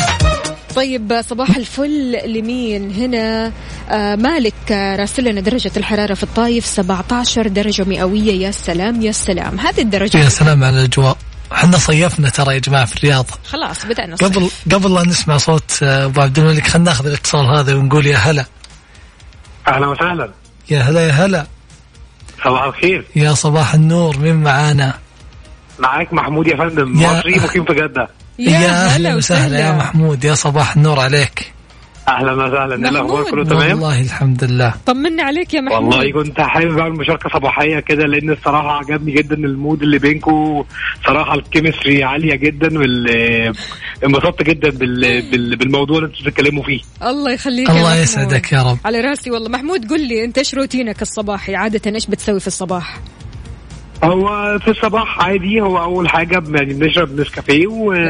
طيب 0.76 1.20
صباح 1.28 1.56
الفل 1.56 2.12
لمين؟ 2.26 2.90
هنا 2.92 3.52
آه 3.90 4.16
مالك 4.16 4.54
آه، 4.72 4.96
راسل 4.96 5.24
لنا 5.24 5.40
درجة 5.40 5.70
الحرارة 5.76 6.14
في 6.14 6.22
الطايف 6.22 6.66
17 6.66 7.48
درجة 7.48 7.84
مئوية. 7.84 8.32
يا 8.46 8.50
سلام 8.50 9.02
يا 9.02 9.12
سلام. 9.12 9.60
هذه 9.60 9.80
الدرجة 9.80 10.18
يا 10.18 10.28
سلام 10.28 10.64
على 10.64 10.80
الأجواء. 10.80 11.16
إحنا 11.52 11.78
صيفنا 11.78 12.28
ترى 12.28 12.54
يا 12.54 12.58
جماعة 12.58 12.84
في 12.84 12.96
الرياض. 12.96 13.26
خلاص 13.48 13.86
بدأنا 13.86 14.14
الصيف. 14.14 14.28
قبل 14.36 14.50
قبل 14.74 14.94
لا 14.94 15.02
نسمع 15.04 15.36
صوت 15.36 15.78
آه، 15.82 16.04
أبو 16.04 16.20
عبد 16.20 16.38
الملك 16.38 16.66
خلينا 16.66 16.90
ناخذ 16.90 17.06
الاتصال 17.06 17.46
هذا 17.58 17.74
ونقول 17.74 18.06
يا 18.06 18.16
هلا. 18.16 18.44
أهلا 19.68 19.86
وسهلا. 19.86 20.30
يا 20.70 20.80
هلا 20.80 21.06
يا 21.06 21.12
هلا. 21.12 21.46
صباح 22.44 22.62
الخير. 22.62 23.04
يا 23.16 23.34
صباح 23.34 23.74
النور 23.74 24.18
مين 24.18 24.36
معانا؟ 24.36 24.94
معاك 25.78 26.12
محمود 26.12 26.46
يا 26.46 26.56
فندم 26.56 27.00
يا- 27.00 27.18
مصري 27.18 27.34
مقيم 27.34 27.64
في 27.64 27.74
جدة. 27.74 28.08
يا 28.40 28.84
أهلا 28.86 29.14
وسهلا 29.14 29.58
يا 29.58 29.72
محمود 29.72 30.24
يا 30.24 30.34
صباح 30.34 30.76
النور 30.76 31.00
عليك. 31.00 31.52
أهلا 32.08 32.32
وسهلا. 32.32 32.74
الاخبار 32.74 33.02
محمود. 33.02 33.30
كله 33.30 33.44
تمام؟ 33.44 33.70
والله 33.70 34.00
الحمد 34.00 34.44
لله. 34.44 34.74
طمنا 34.86 35.22
عليك 35.22 35.54
يا 35.54 35.60
محمود. 35.60 35.94
والله 35.94 36.12
كنت 36.12 36.40
حابب 36.40 36.78
أعمل 36.78 36.98
مشاركة 36.98 37.28
صباحية 37.34 37.80
كده 37.80 38.04
لأن 38.06 38.30
الصراحة 38.30 38.70
عجبني 38.78 39.12
جدا 39.12 39.34
ال 39.34 39.44
mood 39.44 39.82
اللي 39.82 39.98
بينكم 39.98 40.64
صراحة 41.06 41.34
ال 41.34 41.41
chemistry 41.41 42.04
عالية 42.04 42.34
جدا 42.36 42.78
وال 42.78 43.08
انبسطت 44.04 44.42
جدا 44.42 44.70
بال... 44.70 45.30
بال... 45.30 45.56
بالموضوع 45.56 45.96
اللي 45.98 46.08
أنتوا 46.08 46.22
بتتكلموا 46.24 46.62
فيه. 46.62 46.80
الله 47.02 47.32
يخليك 47.32 47.68
يا 47.68 47.74
الله. 47.74 47.96
يسعدك 47.96 48.52
يا 48.52 48.62
رب. 48.62 48.78
على 48.84 49.00
راسي 49.00 49.30
والله. 49.30 49.48
محمود 49.48 49.90
قل 49.90 50.08
لي 50.08 50.24
انت 50.24 50.38
إيش 50.38 50.54
روتينك 50.54 51.02
الصباحي؟ 51.02 51.54
عادة 51.54 51.94
إيش 51.94 52.06
بتسوي 52.06 52.40
في 52.40 52.46
الصباح؟ 52.46 53.00
هو 54.04 54.58
في 54.58 54.70
الصباح 54.70 55.18
عادي 55.20 55.60
هو 55.60 55.78
أول 55.82 56.08
حاجة 56.08 56.42
يعني 56.54 56.74
بنشرب 56.74 57.20
نسكافيه 57.20 57.66
ون... 57.66 58.08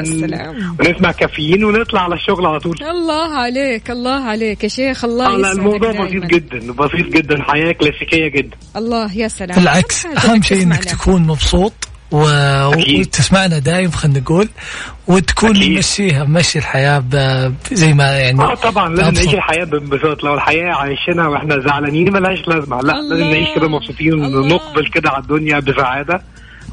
ونسمع 0.80 1.12
كافيين 1.12 1.64
ونطلع 1.64 2.00
على 2.00 2.14
الشغل 2.14 2.46
على 2.46 2.60
طول. 2.60 2.76
الله 2.82 3.34
عليك 3.34 3.90
الله 3.90 4.24
عليك 4.24 4.64
يا 4.64 4.68
شيخ 4.68 5.04
الله 5.04 5.26
آه 5.26 5.36
لا 5.36 5.38
يسعدك 5.38 5.58
الموضوع 5.58 5.92
دايماً. 5.92 6.06
بسيط 6.06 6.24
جدا 6.24 6.72
بسيط 6.72 7.06
جدا 7.06 7.42
حياة 7.42 7.72
كلاسيكية 7.72 8.28
جدا. 8.28 8.56
الله 8.76 9.16
يا 9.16 9.28
سلام. 9.28 9.58
بالعكس 9.58 10.06
أهم 10.06 10.30
إنك 10.34 10.44
شيء 10.44 10.62
إنك. 10.62 10.84
تكون 10.84 11.22
مبسوط 11.22 11.72
و... 12.10 12.26
أكيد. 12.72 13.00
وتسمعنا 13.00 13.58
دايم 13.58 13.90
خلينا 13.90 14.18
نقول 14.20 14.48
وتكون 15.06 15.56
أكيد. 15.56 15.76
ممشيها 15.76 16.24
ممشي 16.24 16.58
الحياة 16.58 16.98
ب... 16.98 17.14
زي 17.72 17.92
ما 17.94 18.04
يعني 18.18 18.42
آه 18.42 18.54
طبعا 18.54 18.94
لازم. 18.94 19.12
نعيش 19.14 19.34
الحياة 19.34 19.64
بانبساط 19.64 20.24
لو 20.24 20.34
الحياة 20.34 20.74
عايشينها 20.74 21.28
وإحنا 21.28 21.60
زعلانين 21.66 22.12
ملهاش 22.12 22.48
لازمة 22.48 22.80
لا 22.80 22.98
الله. 22.98 23.16
لازم 23.16 23.30
نعيش 23.30 23.48
كده 23.56 23.68
مبسوطين. 23.68 24.12
ونقبل 24.14 24.86
كده 24.94 25.10
على 25.10 25.22
الدنيا 25.22 25.58
بسعادة 25.60 26.22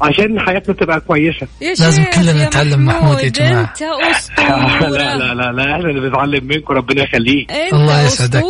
عشان 0.00 0.40
حياتنا 0.40 0.74
تبقى 0.74 1.00
كويسة 1.00 1.46
لازم 1.60 2.04
كلنا 2.04 2.44
نتعلم 2.46 2.86
محمود 2.86 3.18
يا 3.40 3.68
أسطورة 4.10 4.88
لا 4.90 5.16
لا 5.16 5.34
لا 5.34 5.52
لا 5.52 5.62
إحنا 5.74 5.90
اللي 5.90 6.00
بنتعلم 6.00 6.44
منكم 6.46 6.74
ربنا 6.74 7.02
يخليك 7.02 7.50
الله 7.72 8.00
يسعدك. 8.02 8.42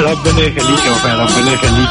ربنا 0.00 0.40
يخليك 0.40 0.84
يا 0.86 0.90
وفاء 0.90 1.14
ربنا 1.14 1.52
يخليك 1.52 1.88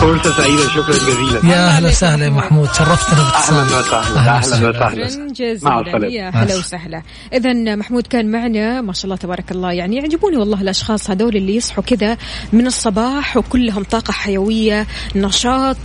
فرصه 0.00 0.36
سعيده 0.36 0.68
شكرا 0.68 0.92
جزيلا. 0.92 1.54
يا 1.54 1.66
أهلا 1.66 1.76
عليك 1.76 1.90
وسهلا 1.92 2.24
يا 2.24 2.30
محمود. 2.30 2.68
شرفتنا 2.72 3.18
أهلا 3.20 3.64
باتصالك 3.64 3.86
وسهلا 3.86 4.86
أهلا 4.86 5.04
وسهلا. 5.04 5.58
مع 5.62 5.80
السلامة. 5.80 6.06
يا 6.06 6.30
مع 6.30 6.42
هلا 6.42 6.54
السلامة. 6.54 6.58
وسهلا. 6.64 7.02
اذا 7.32 7.76
محمود 7.76 8.06
كان 8.06 8.30
معنا 8.30 8.80
ما 8.80 8.92
شاء 8.92 9.04
الله 9.04 9.16
تبارك 9.16 9.50
الله 9.52 9.72
يعني 9.72 9.96
يعجبوني 9.96 10.36
والله 10.36 10.60
الأشخاص 10.60 11.10
هذول 11.10 11.36
اللي 11.36 11.56
يصحوا 11.56 11.84
كذا 11.84 12.16
من 12.52 12.66
الصباح 12.66 13.36
وكلهم 13.36 13.82
طاقة 13.82 14.12
حيوية 14.12 14.86
نشاط 15.16 15.76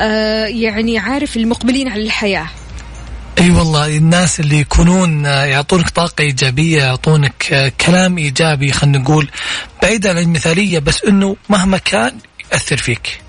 آه 0.00 0.46
يعني 0.46 0.98
عارف 0.98 1.36
المقبلين 1.36 1.88
على 1.88 2.02
الحياة. 2.02 2.46
أي 3.38 3.50
والله 3.50 3.96
الناس 3.96 4.40
اللي 4.40 4.58
يكونون 4.60 5.26
آه، 5.26 5.44
يعطونك 5.44 5.88
طاقة 5.90 6.22
إيجابية 6.22 6.78
يعطونك 6.82 7.52
آه، 7.52 7.72
كلام 7.86 8.18
إيجابي 8.18 8.72
خلينا 8.72 8.98
نقول 8.98 9.28
بعيد 9.82 10.06
عن 10.06 10.18
المثالية 10.18 10.78
بس 10.78 11.04
إنه 11.04 11.36
مهما 11.48 11.78
كان 11.78 12.12
يأثر 12.52 12.76
فيك. 12.76 13.20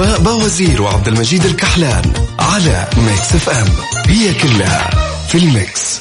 وفاء 0.00 0.20
بوازير 0.20 0.82
وعبد 0.82 1.08
المجيد 1.08 1.44
الكحلان 1.44 2.12
على 2.38 2.86
Mix 2.96 3.34
FM 3.34 3.68
هي 4.06 4.34
كلها 4.34 4.90
في 5.28 5.38
ال 5.38 5.50
mix. 5.50 6.00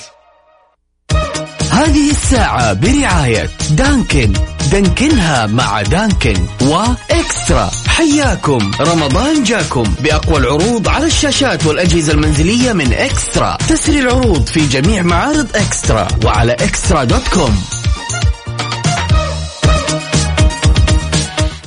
هذه 1.71 2.12
الساعة 2.12 2.73
برعاية 2.73 3.49
Dunkin. 3.69 4.34
Dunkin 4.71 5.37
ها 5.37 5.47
مع 5.47 5.81
Dunkin 5.82 6.45
و 6.62 6.77
eXtra. 6.77 7.71
حياكم. 7.88 8.71
رمضان 8.79 9.43
جاكم. 9.43 9.83
بأقوى 9.99 10.38
العروض 10.38 10.88
على 10.88 11.05
الشاشات 11.05 11.65
والأجهزة 11.65 12.13
المنزلية 12.13 12.73
من 12.73 12.93
eXtra. 12.93 13.58
تسري 13.69 13.99
العروض 13.99 14.47
في 14.47 14.67
جميع 14.67 15.01
معارض 15.01 15.47
eXtra 15.56 16.08
وعلى 16.25 16.53
eXtra 16.54 17.04
dot 17.04 17.28
com. 17.28 17.63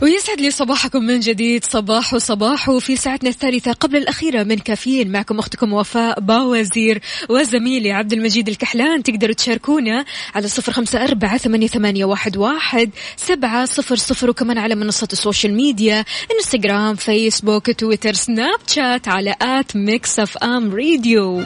ويسعد 0.03 0.41
لي 0.41 0.51
صباحكم 0.51 1.03
من 1.03 1.21
جديد. 1.21 1.65
صباح 1.65 2.15
وصباح 2.15 2.71
في 2.71 2.97
ساعتنا 2.97 3.29
الثالثة 3.29 3.73
قبل 3.73 3.97
الأخيرة 3.97 4.43
من 4.43 4.59
كافيين. 4.59 5.13
معكم 5.13 5.39
أختكم 5.39 5.73
وفاء 5.73 6.21
باوزير 6.21 7.01
وزميلي 7.29 7.93
عبد 7.93 8.13
المجيد 8.13 8.49
الكحلان. 8.49 9.03
تقدروا 9.03 9.35
تشاركونا 9.35 10.05
على 10.35 10.49
صفر 10.49 10.73
خمسة 10.73 11.05
أربعة 11.05 11.37
ثمانية, 11.37 12.05
واحد, 12.37 12.91
سبعة 13.17 13.65
صفر 13.65 13.97
صفر 13.97 14.31
وكمان 14.31 14.59
على 14.59 14.75
منصة 14.75 15.09
السوشيال 15.13 15.55
ميديا 15.55 16.05
إنستغرام 16.37 16.95
فيسبوك 16.95 17.71
تويتر 17.71 18.13
سناب 18.13 18.59
شات 18.67 19.09
على 19.09 19.35
at 19.43 19.77
Mix 19.77 20.19
FM 20.19 20.75
Radio. 20.75 21.45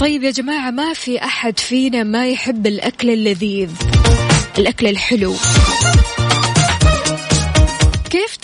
طيب 0.00 0.22
يا 0.24 0.30
جماعة 0.30 0.70
ما 0.70 0.92
في 0.92 1.24
أحد 1.24 1.58
فينا 1.58 2.02
ما 2.02 2.28
يحب 2.28 2.66
الأكل 2.66 3.10
اللذيذ 3.10 3.70
الأكل 4.58 4.86
الحلو. 4.86 5.34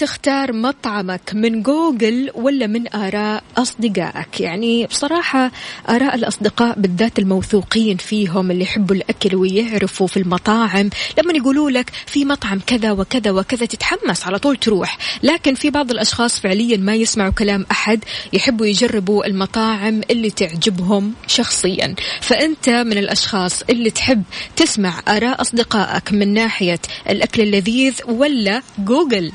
تختار 0.00 0.52
مطعمك 0.52 1.30
من 1.34 1.62
جوجل 1.62 2.30
ولا 2.34 2.66
من 2.66 2.94
آراء 2.94 3.42
أصدقائك؟ 3.56 4.40
يعني 4.40 4.86
بصراحة 4.86 5.50
آراء 5.88 6.14
الأصدقاء 6.14 6.80
بالذات 6.80 7.18
الموثوقين 7.18 7.96
فيهم 7.96 8.50
اللي 8.50 8.62
يحبوا 8.62 8.96
الأكل 8.96 9.36
ويعرفوا 9.36 10.06
في 10.06 10.16
المطاعم 10.16 10.90
لما 11.18 11.32
يقولوا 11.32 11.70
لك 11.70 11.90
في 12.06 12.24
مطعم 12.24 12.60
كذا 12.66 12.92
وكذا 12.92 13.30
وكذا 13.30 13.66
تتحمس 13.66 14.26
على 14.26 14.38
طول 14.38 14.56
تروح. 14.56 14.98
لكن 15.22 15.54
في 15.54 15.70
بعض 15.70 15.90
الأشخاص 15.90 16.40
فعليا 16.40 16.76
ما 16.76 16.94
يسمعوا 16.94 17.32
كلام 17.32 17.66
أحد 17.70 18.04
يحبوا 18.32 18.66
يجربوا 18.66 19.26
المطاعم 19.26 20.00
اللي 20.10 20.30
تعجبهم 20.30 21.12
شخصيا. 21.26 21.94
فأنت 22.20 22.68
من 22.68 22.98
الأشخاص 22.98 23.62
اللي 23.70 23.90
تحب 23.90 24.22
تسمع 24.56 25.02
آراء 25.08 25.40
أصدقائك 25.40 26.12
من 26.12 26.34
ناحية 26.34 26.80
الأكل 27.08 27.42
اللذيذ 27.42 27.94
ولا 28.08 28.62
جوجل؟ 28.78 29.32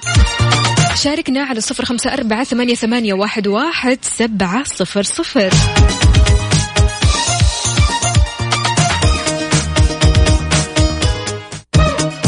شاركنا 0.96 1.44
على 1.44 1.62
صفر 1.62 1.86
خمسة 1.86 2.14
أربعة 2.14 2.44
ثمانية, 2.44 2.76
ثمانية 2.76 3.14
واحد, 3.14 3.48
واحد 3.48 3.98
سبعة 4.02 4.64
صفر 4.64 5.04
صفر. 5.04 5.54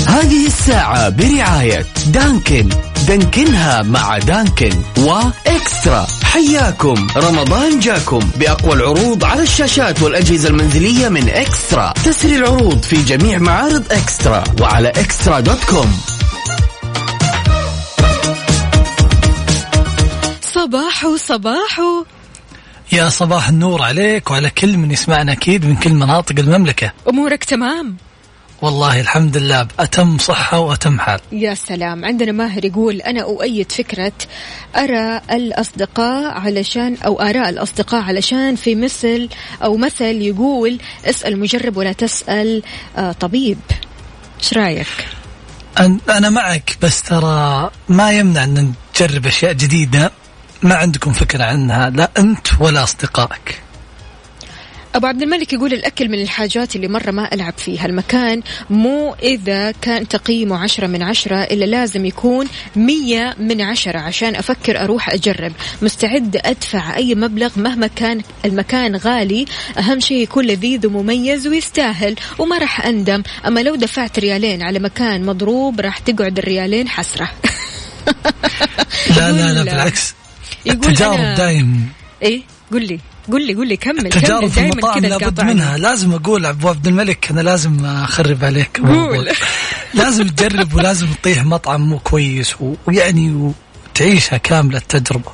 هذه 0.07 0.45
الساعة 0.47 1.09
برعاية 1.09 1.85
Dunkin. 2.07 2.69
Dunkin 3.07 3.71
ها 3.71 3.81
مع 3.81 4.17
Dunkin 4.17 4.71
و 4.97 5.16
eXtra 5.16 6.07
حياكم. 6.23 7.07
رمضان 7.17 7.79
جاكم 7.79 8.19
بأقوى 8.35 8.73
العروض 8.73 9.23
على 9.23 9.41
الشاشات 9.41 10.01
والأجهزة 10.01 10.49
المنزلية 10.49 11.09
من 11.09 11.29
eXtra. 11.29 11.93
تسري 12.05 12.35
العروض 12.35 12.83
في 12.83 13.03
جميع 13.03 13.37
معارض 13.37 13.83
eXtra 13.91 14.43
وعلى 14.61 14.89
eXtra 14.89 15.39
dot 15.39 15.63
com. 15.63 15.99
صباحو 20.67 21.17
صباحو 21.17 22.05
يا 22.91 23.09
صباح 23.09 23.49
النور 23.49 23.81
عليك 23.81 24.31
وعلى 24.31 24.49
كل 24.49 24.77
من 24.77 24.91
يسمعنا 24.91 25.31
أكيد 25.31 25.65
من 25.65 25.75
كل 25.75 25.93
مناطق 25.93 26.39
المملكة. 26.39 26.91
أمورك 27.09 27.43
تمام؟ 27.43 27.97
والله 28.61 28.99
الحمد 29.01 29.37
لله 29.37 29.63
بأتم 29.63 30.17
صحة 30.17 30.59
وأتم 30.59 30.99
حال. 30.99 31.19
يا 31.31 31.53
سلام. 31.53 32.05
عندنا 32.05 32.31
ماهر 32.31 32.65
يقول 32.65 33.01
أنا 33.01 33.21
أؤيد 33.21 33.71
فكرة 33.71 34.11
أرى 34.75 35.21
الأصدقاء 35.31 36.37
علشان 36.39 36.97
أو 37.05 37.21
آراء 37.21 37.49
الأصدقاء 37.49 38.01
علشان 38.03 38.55
في 38.55 38.75
مثل 38.75 39.29
أو 39.63 39.77
مثل 39.77 40.21
يقول 40.21 40.79
اسأل 41.05 41.39
مجرب 41.39 41.77
ولا 41.77 41.91
تسأل 41.93 42.63
آه 42.97 43.11
طبيب. 43.11 43.59
إيش 44.39 44.53
رأيك؟ 44.53 44.87
أن- 45.79 46.09
أنا 46.09 46.29
معك 46.29 46.77
بس 46.81 47.01
ترى 47.03 47.69
ما 47.89 48.11
يمنع 48.11 48.43
أن 48.43 48.73
نجرب 48.95 49.25
أشياء 49.25 49.53
جديدة. 49.53 50.11
ما 50.63 50.75
عندكم 50.75 51.13
فكرة 51.13 51.43
عنها 51.43 51.89
لا 51.89 52.09
أنت 52.17 52.47
ولا 52.59 52.83
أصدقائك؟ 52.83 53.61
أبو 54.95 55.07
عبد 55.07 55.21
الملك 55.21 55.53
يقول 55.53 55.73
الأكل 55.73 56.09
من 56.09 56.21
الحاجات 56.21 56.75
اللي 56.75 56.87
مرة 56.87 57.11
ما 57.11 57.33
ألعب 57.33 57.53
فيها. 57.57 57.85
المكان 57.85 58.41
مو 58.69 59.15
إذا 59.23 59.71
كان 59.71 60.07
تقييمه 60.07 60.57
عشرة 60.57 60.87
من 60.87 61.03
عشرة 61.03 61.35
إلا 61.35 61.65
لازم 61.65 62.05
يكون 62.05 62.47
مية 62.75 63.35
من 63.39 63.61
عشرة 63.61 63.99
عشان 63.99 64.35
أفكر 64.35 64.83
أروح 64.83 65.09
أجرب. 65.09 65.51
مستعد 65.81 66.41
أدفع 66.45 66.95
أي 66.95 67.15
مبلغ 67.15 67.49
مهما 67.55 67.87
كان 67.87 68.21
المكان 68.45 68.95
غالي 68.95 69.45
أهم 69.77 69.99
شيء 69.99 70.17
يكون 70.17 70.45
لذيذ 70.45 70.87
ومميز 70.87 71.47
ويستاهل 71.47 72.15
وما 72.39 72.57
راح 72.57 72.85
أندم. 72.85 73.23
أما 73.47 73.59
لو 73.59 73.75
دفعت 73.75 74.19
ريالين 74.19 74.63
على 74.63 74.79
مكان 74.79 75.25
مضروب 75.25 75.79
راح 75.79 75.97
تقعد 75.99 76.37
الريالين 76.37 76.89
حسرة. 76.89 77.31
لا 79.17 79.31
لا 79.31 79.53
لا 79.53 79.63
بالعكس. 79.63 80.13
يقول 80.67 80.87
التجارب 80.87 81.17
أنا- 81.35 81.37
دايم 81.37 81.89
إيه 82.21 82.41
قل 82.71 82.87
لي 82.87 82.99
قل 83.31 83.47
لي 83.47 83.53
قل 83.53 83.67
لي 83.67 83.77
كمل 83.77 84.05
التجارب 84.05 84.47
في 84.47 84.55
دايما 84.59 84.73
المطاعم 84.73 85.05
لابد. 85.05 85.41
منها 85.41 85.77
لازم 85.77 86.13
أقول 86.13 86.45
أبو 86.45 86.69
عبد 86.69 86.87
الملك 86.87 87.31
أنا 87.31 87.41
لازم 87.41 87.85
أخرب 87.85 88.43
عليك. 88.43 88.79
قول. 88.79 89.29
لازم 89.93 90.27
تجرب 90.27 90.73
ولازم 90.73 91.07
تطيح 91.21 91.45
مطعم 91.45 91.81
مو 91.89 91.99
كويس 91.99 92.61
و- 92.61 92.73
ويعني 92.87 93.53
وتعيشها 93.91 94.37
كاملة 94.37 94.77
التجربة 94.77 95.31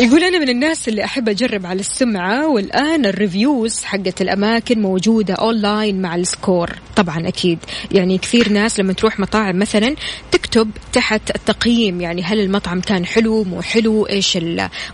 يقول 0.00 0.24
أنا 0.24 0.38
من 0.38 0.48
الناس 0.48 0.88
اللي 0.88 1.04
أحب 1.04 1.28
أجرب 1.28 1.66
على 1.66 1.80
السمعة 1.80 2.48
والآن 2.48 3.06
ال 3.06 3.16
reviews 3.16 3.84
حقت 3.84 4.20
الأماكن 4.20 4.82
موجودة 4.82 5.34
أونلاين 5.34 6.02
مع 6.02 6.16
ال 6.16 6.24
score. 6.24 6.70
طبعا 6.96 7.28
أكيد. 7.28 7.58
يعني 7.92 8.18
كثير 8.18 8.48
ناس 8.48 8.80
لما 8.80 8.92
تروح 8.92 9.20
مطاعم 9.20 9.58
مثلا 9.58 9.94
تكتب 10.32 10.70
تحت 10.92 11.30
التقييم 11.36 12.00
يعني 12.00 12.22
هل 12.22 12.40
المطعم 12.40 12.80
كان 12.80 13.06
حلو 13.06 13.44
مو 13.44 13.62
حلو 13.62 14.06
إيش 14.06 14.38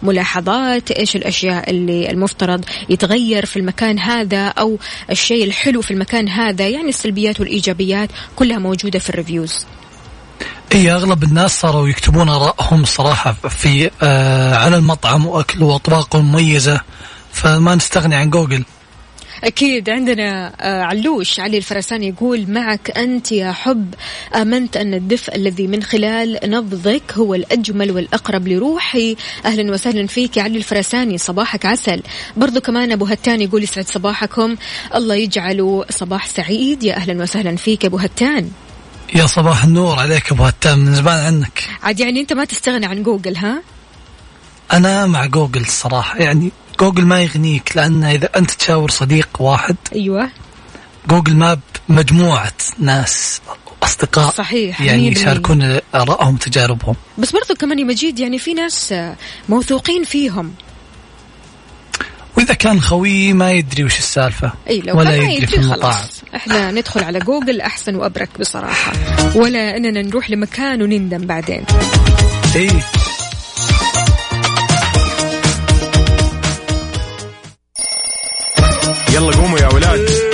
الملاحظات 0.03 0.91
إيش 0.91 1.17
الأشياء 1.17 1.71
اللي 1.71 2.11
المفترض 2.11 2.65
يتغير 2.89 3.47
في 3.47 3.57
المكان 3.57 3.99
هذا 3.99 4.47
أو 4.47 4.79
الشيء 5.11 5.45
الحلو 5.45 5.83
في 5.83 5.91
المكان 5.91 6.29
هذا. 6.29 6.69
يعني 6.69 6.89
السلبيات 6.89 7.41
والإيجابيات 7.41 8.09
كلها 8.37 8.59
موجودة 8.59 8.99
في 8.99 9.11
ال 9.11 9.17
reviews. 9.17 9.67
اي 10.75 10.93
أغلب 10.93 11.23
الناس 11.23 11.61
صاروا 11.61 11.89
يكتبون 11.89 12.29
ارائهم 12.29 12.85
صراحة 12.85 13.33
في 13.33 13.91
آه 14.03 14.55
على 14.55 14.77
المطعم 14.77 15.27
واكله 15.27 15.67
واطباقه 15.67 16.21
مميزة 16.21 16.81
فما 17.33 17.75
نستغني 17.75 18.15
عن 18.15 18.31
جوجل. 18.31 18.65
أكيد 19.45 19.91
عندنا 19.91 20.53
آه، 20.61 20.83
علوش 20.83 21.41
علي 21.41 21.57
الفرساني 21.57 22.09
يقول 22.09 22.51
معك 22.51 22.91
أنت 22.91 23.33
يا 23.33 23.53
حب 23.53 23.95
آمنت 24.35 24.77
أن 24.77 24.95
الدفء 24.95 25.37
الذي 25.37 25.67
من 25.67 25.83
خلال 25.83 26.39
نبضك 26.45 27.13
هو 27.13 27.35
الأجمل 27.35 27.91
والأقرب 27.91 28.49
لروحي. 28.49 29.17
أهلا 29.45 29.73
وسهلا 29.73 30.07
فيك 30.07 30.37
يا 30.37 30.43
علي 30.43 30.59
الفرساني 30.59 31.19
صباحك 31.19 31.67
عسل. 31.67 32.03
برضو 32.37 32.61
كمان 32.61 32.93
أبو 32.93 33.05
هتان 33.05 33.41
يقول 33.41 33.63
يسعد 33.63 33.89
صباحكم. 33.89 34.57
الله 34.95 35.15
يجعله 35.15 35.85
صباح 35.91 36.27
سعيد 36.27 36.83
يا 36.83 36.97
أهلا 36.97 37.23
وسهلا 37.23 37.57
فيك 37.57 37.85
أبو 37.85 37.97
هتان. 37.99 38.51
يا 39.15 39.27
صباح 39.27 39.65
النور 39.65 39.99
عليك 39.99 40.33
أبو 40.33 40.45
هتان 40.45 40.79
من 40.79 40.95
زمان 40.95 41.19
عنك. 41.27 41.69
عاد 41.83 42.01
يعني 42.01 42.21
أنت 42.21 42.33
ما 42.33 42.45
تستغنى 42.45 42.87
عن 42.87 43.03
جوجل 43.03 43.37
ها؟ 43.37 43.63
أنا 44.73 45.07
مع 45.07 45.27
جوجل 45.27 45.61
الصراحه 45.61 46.19
يعني 46.19 46.53
جوجل 46.81 47.07
ما 47.07 47.23
يغنيك 47.23 47.77
لأن 47.77 48.05
إذا 48.05 48.29
أنت 48.37 48.51
تشاور 48.51 48.91
صديق 48.91 49.29
واحد 49.41 49.77
أيوة. 49.95 50.31
Google 51.09 51.37
Map 51.37 51.61
مجموعة 51.89 52.53
ناس 52.79 53.41
أصدقاء 53.83 54.31
صحيح، 54.31 54.81
يعني. 54.81 55.09
يشاركون 55.09 55.79
آرائهم 55.95 56.35
وتجاربهم. 56.35 56.95
بس 57.19 57.31
برضو 57.33 57.55
كمان 57.55 57.79
يا 57.79 57.85
مجيد 57.85 58.19
يعني 58.19 58.39
في 58.39 58.55
ناس 58.55 58.95
موثوقين 59.49 60.05
فيهم. 60.05 60.55
واذا 62.41 62.55
كان 62.55 62.81
خوي 62.81 63.33
ما 63.33 63.53
يدري 63.53 63.85
وش 63.85 63.99
السالفة. 63.99 64.53
إي 64.71 64.81
لو 64.81 64.99
ولا 64.99 65.11
كان 65.11 65.31
يدري 65.31 65.47
في 65.47 65.53
يدري 65.53 65.67
المطاعم. 65.67 65.93
خلاص. 65.93 66.23
إحنا 66.37 66.71
ندخل 66.71 67.05
على 67.05 67.19
جوجل 67.19 67.61
أحسن 67.61 67.97
وأبرك 67.97 68.29
بصراحة. 68.41 68.93
ولا 69.35 69.77
إننا 69.77 70.03
نروح 70.03 70.31
لمكان 70.31 70.83
وندم 70.83 71.27
بعدين. 71.27 71.65
إي. 72.57 72.71
يلا 79.15 79.37
قوموا 79.37 79.59
يا 79.59 79.69
ولاد. 79.75 80.30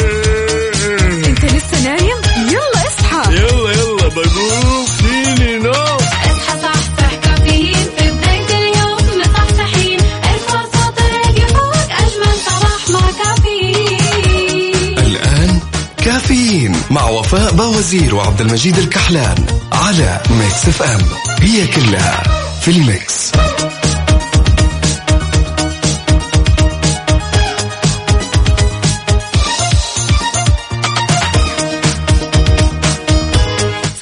كافيين 16.27 16.73
مع 16.91 17.09
وفاء 17.09 17.55
باوزير 17.55 18.14
وعبد 18.15 18.41
المجيد 18.41 18.79
الكحلان 18.79 19.47
على 19.73 20.21
Mix 20.31 20.69
FM. 20.69 21.01
هي 21.41 21.67
كلها 21.67 22.23
في 22.61 22.71
ال 22.71 22.83
Mix. 22.83 23.33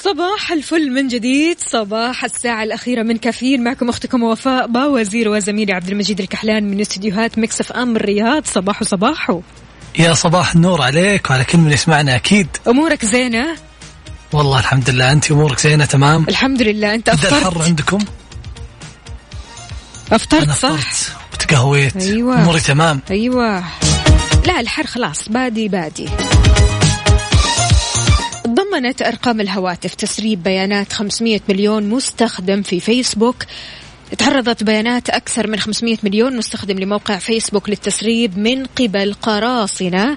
صباح 0.03 0.53
الفل 0.53 0.91
من 0.91 1.09
جديد. 1.09 1.57
صباح 1.61 2.25
الساعة 2.25 2.63
الأخيرة 2.63 3.03
من 3.03 3.17
كافيين. 3.17 3.65
معكم 3.65 3.89
أختكم 3.89 4.23
وفاء 4.23 4.67
باوزير 4.67 5.29
وزميلي 5.29 5.73
عبد 5.73 5.89
المجيد 5.89 6.21
الكحلان 6.21 6.71
من 6.71 6.81
استديوهات 6.81 7.39
Mix 7.39 7.73
FM 7.73 7.97
الرياض. 7.97 8.45
صباحو 8.47 8.85
صباحو. 8.85 9.41
يا 9.99 10.15
صباح 10.15 10.55
النور 10.55 10.83
عليك 10.83 11.31
وعلى 11.31 11.45
كل 11.45 11.59
من 11.59 11.73
يسمعنا 11.73 12.17
أكيد. 12.17 12.49
أمورك 12.69 13.05
زينة؟ 13.05 13.57
والله 14.33 14.59
الحمد 14.59 14.91
لله 14.91 15.13
أنت 15.13 15.31
أمورك 15.31 15.61
زينة 15.61 15.85
تمام؟ 15.85 16.27
الحمد 16.29 16.63
لله 16.63 16.95
أنت 16.95 17.11
بدا 17.11 17.39
الحر 17.39 17.63
عندكم؟ 17.63 17.99
أفطرت 20.13 20.43
أنا 20.43 20.55
صح؟ 20.55 20.79
وتقهويت. 21.33 21.97
أيوة. 21.97 22.43
أموري 22.43 22.61
تمام؟ 22.61 23.01
أيوة. 23.11 23.65
لا 24.47 24.61
الحر 24.61 24.87
خلاص 24.87 25.29
بادي 25.29 25.69
بادي. 25.69 26.09
ضمنت 28.47 29.03
أرقام 29.03 29.41
الهواتف 29.41 29.95
تسريب 29.95 30.43
بيانات 30.43 30.93
500 30.93 31.41
مليون 31.49 31.89
مستخدم 31.89 32.63
في 32.63 32.81
فيسبوك. 32.81 33.37
تعرضت 34.15 34.63
بيانات 34.63 35.11
أكثر 35.11 35.47
من 35.47 35.59
500 35.59 35.97
مليون 36.03 36.37
مستخدم 36.37 36.79
لموقع 36.79 37.19
فيسبوك 37.19 37.69
للتسريب 37.69 38.39
من 38.39 38.65
قبل 38.65 39.15
قراصنة. 39.15 40.17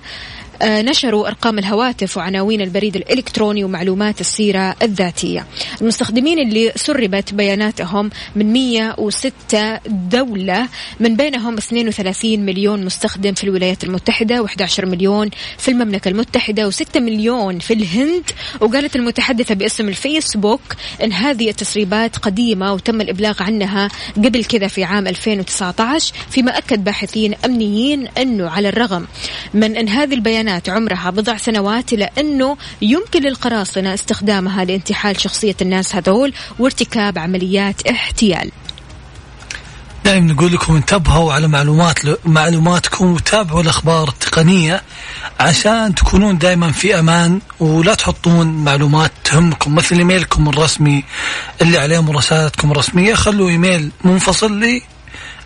نشروا 0.63 1.27
أرقام 1.27 1.59
الهواتف 1.59 2.17
وعناوين 2.17 2.61
البريد 2.61 2.95
الإلكتروني 2.95 3.63
ومعلومات 3.63 4.21
السيرة 4.21 4.75
الذاتية. 4.81 5.45
المستخدمين 5.81 6.39
اللي 6.39 6.71
سربت 6.75 7.33
بياناتهم 7.33 8.09
من 8.35 8.53
106 8.53 9.79
دولة 9.85 10.67
من 10.99 11.15
بينهم 11.15 11.57
32 11.57 12.39
مليون 12.39 12.85
مستخدم 12.85 13.33
في 13.33 13.43
الولايات 13.43 13.83
المتحدة 13.83 14.45
و11 14.45 14.85
مليون 14.85 15.29
في 15.57 15.71
المملكة 15.71 16.09
المتحدة 16.09 16.71
و6 16.71 16.97
مليون 16.97 17.59
في 17.59 17.73
الهند. 17.73 18.23
وقالت 18.61 18.95
المتحدثة 18.95 19.55
باسم 19.55 19.89
الفيسبوك 19.89 20.61
أن 21.03 21.13
هذه 21.13 21.49
التسريبات 21.49 22.17
قديمة 22.17 22.73
وتم 22.73 23.01
الإبلاغ 23.01 23.43
عنها 23.43 23.89
قبل 24.15 24.45
كذا 24.45 24.67
في 24.67 24.83
عام 24.83 25.07
2019 25.07 26.13
فيما 26.29 26.57
أكد 26.57 26.83
باحثين 26.83 27.33
أمنيين 27.45 28.07
أنه 28.07 28.49
على 28.49 28.69
الرغم 28.69 29.07
من 29.53 29.77
أن 29.77 29.89
هذه 29.89 30.13
البيانات 30.13 30.46
عمرها 30.67 31.09
بضع 31.09 31.37
سنوات 31.37 31.93
إلا 31.93 32.11
أنه 32.17 32.57
يمكن 32.81 33.23
للقراصنة 33.23 33.93
استخدامها 33.93 34.65
لانتحال 34.65 35.21
شخصية 35.21 35.55
الناس 35.61 35.95
هذول 35.95 36.33
وارتكاب 36.59 37.17
عمليات 37.17 37.87
احتيال. 37.87 38.51
دائما 40.05 40.33
نقول 40.33 40.53
لكم 40.53 40.75
انتبهوا 40.75 41.33
على 41.33 41.47
معلومات 41.47 41.99
معلوماتكم 42.25 43.05
وتابعوا 43.13 43.61
الأخبار 43.61 44.09
التقنية 44.09 44.81
عشان 45.39 45.95
تكونون 45.95 46.37
دائما 46.37 46.71
في 46.71 46.99
أمان 46.99 47.39
ولا 47.59 47.93
تحطون 47.93 48.47
معلومات 48.47 49.11
تهمكم 49.23 49.75
مثل 49.75 49.97
إيميلكم 49.97 50.49
الرسمي 50.49 51.03
اللي 51.61 51.77
عليه 51.77 51.99
مراسلاتكم 51.99 52.71
الرسمية. 52.71 53.13
خلوا 53.13 53.49
إيميل 53.49 53.91
منفصل 54.03 54.81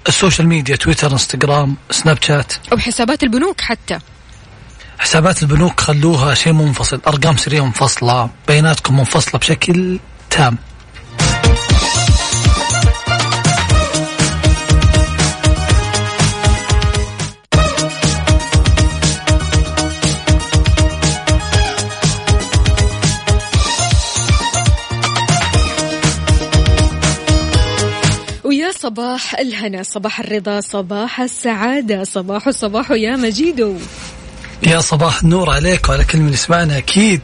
ال 0.07 0.47
social 0.47 0.75
media 0.75 1.11
Twitter 1.11 1.75
Instagram 1.91 2.17
Snapchat. 2.23 2.53
أو 2.71 2.77
حسابات 2.77 3.23
البنوك 3.23 3.61
حتى. 3.61 3.99
حسابات 5.01 5.43
البنوك 5.43 5.79
خلوها 5.79 6.33
شيء 6.33 6.53
منفصل 6.53 7.01
أرقام 7.07 7.37
سريه 7.37 7.65
منفصلة 7.65 8.29
بياناتكم 8.47 8.97
منفصلة 8.97 9.39
بشكل 9.39 9.99
تام. 10.29 10.57
ويا 28.43 28.71
صباح 28.71 29.39
الهنا 29.39 29.83
صباح 29.83 30.19
الرضا 30.19 30.61
صباح 30.61 31.21
السعادة 31.21 32.03
صباح 32.03 32.47
الصباح 32.47 32.91
يا 32.91 33.15
مجيدو. 33.15 33.77
يا 34.67 34.79
صباح 34.79 35.23
النور 35.23 35.49
عليك 35.49 35.89
وعلى 35.89 36.03
كل 36.03 36.19
من 36.19 36.33
يسمعنا 36.33 36.77
أكيد. 36.77 37.21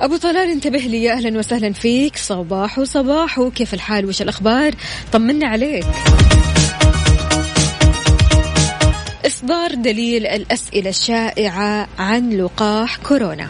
أبو 0.00 0.16
طلال 0.16 0.50
انتبه 0.50 0.78
لي. 0.78 1.02
يا 1.02 1.12
أهلا 1.12 1.38
وسهلا 1.38 1.72
فيك. 1.72 2.16
صباح 2.16 2.78
وصباح. 2.78 3.40
كيف 3.54 3.74
الحال؟ 3.74 4.06
وش 4.06 4.22
الأخبار؟ 4.22 4.74
طمنا 5.12 5.46
عليك. 5.46 5.86
إصدار 9.26 9.74
دليل 9.74 10.26
الأسئلة 10.26 10.90
الشائعة 10.90 11.88
عن 11.98 12.30
لقاح 12.30 12.96
كورونا. 12.96 13.48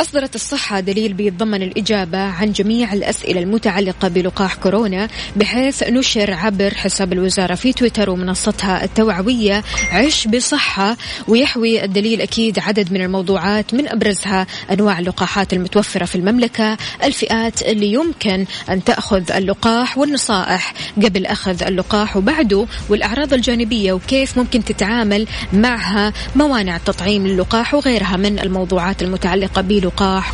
أصدرت 0.00 0.34
الصحة 0.34 0.80
دليل 0.80 1.12
بيتضمن 1.12 1.62
الإجابة 1.62 2.18
عن 2.18 2.52
جميع 2.52 2.92
الأسئلة 2.92 3.40
المتعلقة 3.40 4.08
بلقاح 4.08 4.54
كورونا 4.54 5.08
بحيث 5.36 5.82
نشر 5.82 6.32
عبر 6.32 6.74
حساب 6.74 7.12
الوزارة 7.12 7.54
في 7.54 7.72
تويتر 7.72 8.10
ومنصتها 8.10 8.84
التوعوية 8.84 9.64
عش 9.92 10.26
بصحة 10.28 10.96
ويحوي 11.28 11.84
الدليل 11.84 12.20
أكيد 12.20 12.58
عدد 12.58 12.92
من 12.92 13.02
الموضوعات 13.02 13.74
من 13.74 13.88
أبرزها 13.88 14.46
أنواع 14.72 14.98
اللقاحات 14.98 15.52
المتوفرة 15.52 16.04
في 16.04 16.14
المملكة 16.14 16.76
الفئات 17.04 17.62
اللي 17.62 17.92
يمكن 17.92 18.46
أن 18.70 18.84
تأخذ 18.84 19.32
اللقاح 19.32 19.98
والنصائح 19.98 20.74
قبل 21.04 21.26
أخذ 21.26 21.62
اللقاح 21.62 22.16
وبعده 22.16 22.66
والأعراض 22.88 23.32
الجانبية 23.34 23.92
وكيف 23.92 24.38
ممكن 24.38 24.64
تتعامل 24.64 25.26
معها 25.52 26.12
موانع 26.36 26.78
تطعيم 26.78 27.26
اللقاح 27.26 27.74
وغيرها 27.74 28.16
من 28.16 28.38
الموضوعات 28.38 29.02
المتعلقة 29.02 29.62
بلقاح 29.62 29.86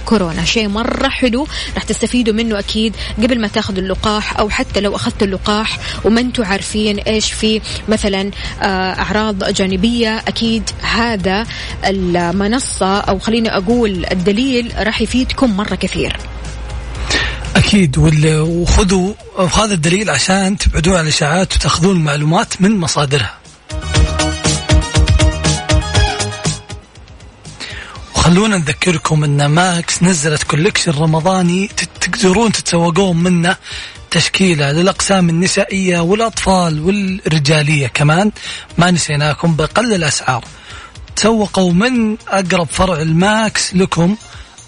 كورونا. 0.07 0.44
شيء 0.44 0.68
مرة 0.68 1.09
حلو 1.09 1.46
راح 1.75 1.83
تستفيدوا 1.83 2.35
منه 2.35 2.59
أكيد 2.59 2.96
قبل 3.18 3.40
ما 3.40 3.48
تاخذوا 3.48 3.79
اللقاح 3.79 4.38
أو 4.38 4.51
حتى 4.51 4.81
لو 4.81 4.96
أخذتوا 4.96 5.27
اللقاح 5.27 5.79
وما 6.05 6.20
أنتم 6.20 6.44
عارفين 6.44 6.98
إيش 6.98 7.33
في 7.33 7.61
مثلا 7.88 8.31
آه، 8.62 8.92
أعراض 8.92 9.44
جانبية. 9.44 10.18
أكيد 10.18 10.70
هذا 10.83 11.46
المنصة 11.85 13.01
أو 13.01 13.18
خليني 13.18 13.57
أقول 13.57 14.07
الدليل 14.11 14.72
راح 14.79 15.01
يفيدكم 15.01 15.57
مرة 15.57 15.75
كثير. 15.75 16.16
أكيد 17.57 17.98
وخذوا 17.98 19.14
هذا 19.38 19.75
الدليل 19.75 20.11
عشان 20.11 20.59
تبعدون 20.59 20.96
عن 20.96 21.03
الإشاعات 21.03 21.57
وتأخذون 21.57 21.96
المعلومات 21.96 22.62
من 22.62 22.77
مصادرها. 22.77 23.41
وخلونا 28.23 28.59
نذكركم 28.59 29.25
أن 29.25 29.47
Max 29.47 30.03
نزلت 30.03 30.43
collection 30.42 30.92
رمضاني 30.93 31.71
تقدرون 32.01 32.53
تتسوقون 32.53 33.17
منه 33.17 33.57
تشكيلة 34.11 34.73
للأقسام 34.73 35.29
النسائية 35.29 36.01
والأطفال 36.01 36.81
والرجالية 36.81 37.87
كمان. 37.87 38.33
ما 38.79 38.91
نسيناكم 38.91 39.57
بأقل 39.57 39.95
الأسعار. 39.95 40.45
تسوقوا 41.17 41.73
من 41.73 42.17
أقرب 42.29 42.67
فرع 42.71 43.03
ل 43.03 43.21
Max 43.21 43.75
لكم 43.75 44.17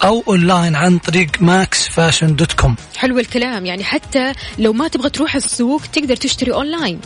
أو 0.03 0.23
أونلاين 0.27 0.75
عن 0.75 0.97
طريق 0.97 1.29
Max 1.39 1.87
Fashion 1.87 2.35
dot 2.35 2.51
com. 2.51 2.75
حلو 2.95 3.19
الكلام. 3.19 3.65
يعني 3.65 3.83
حتى 3.83 4.33
لو 4.59 4.73
ما 4.73 4.87
تبغى 4.87 5.09
تروح 5.09 5.35
السوق 5.35 5.81
تقدر 5.93 6.15
تشتري 6.15 6.53
أونلاين. 6.53 6.99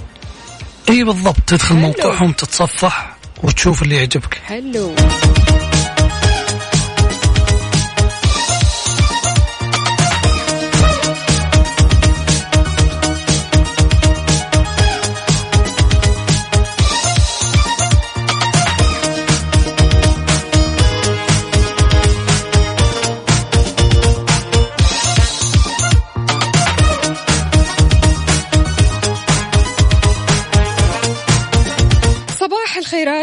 إي 0.89 1.03
بالضبط 1.03 1.39
تدخل. 1.47 1.75
موقعهم 1.75 2.31
تتصفح 2.31 3.17
وتشوف 3.43 3.81
اللي 3.81 3.95
يعجبك. 3.95 4.33
حلو. 4.33 4.95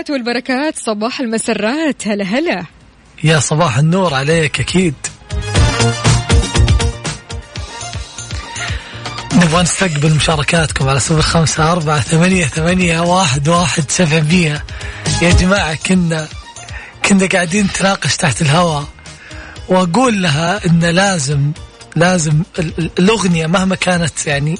الخيرات 0.06 0.10
والبركات. 0.10 0.78
صباح 0.78 1.20
المسرات. 1.20 2.08
هلا 2.08 2.24
هلا. 2.24 2.64
يا 3.24 3.38
صباح 3.38 3.78
النور 3.78 4.14
عليك 4.14 4.60
أكيد. 4.60 4.94
نبغى 9.34 9.62
نستقبل 9.62 10.14
مشاركاتكم 10.14 10.88
على 10.88 11.00
صفر 11.00 11.22
خمسة 11.22 11.72
أربعة 11.72 12.00
ثمانية 12.00 12.44
ثمانية 12.46 13.00
واحد 13.00 13.48
واحد 13.48 13.90
سبعمية 13.90 14.64
يا 15.22 15.30
جماعة 15.30 15.74
كنا 15.86 16.28
كنا 17.04 17.26
قاعدين 17.26 17.64
نتناقش 17.64 18.16
تحت 18.16 18.42
الهواء. 18.42 18.84
وأقول 19.68 20.22
لها 20.22 20.66
إن 20.66 20.80
لازم 20.84 21.52
لازم 21.96 22.42
ال- 22.58 22.72
ال- 22.78 22.90
الأغنية 22.98 23.46
مهما 23.46 23.74
كانت 23.76 24.26
يعني 24.26 24.58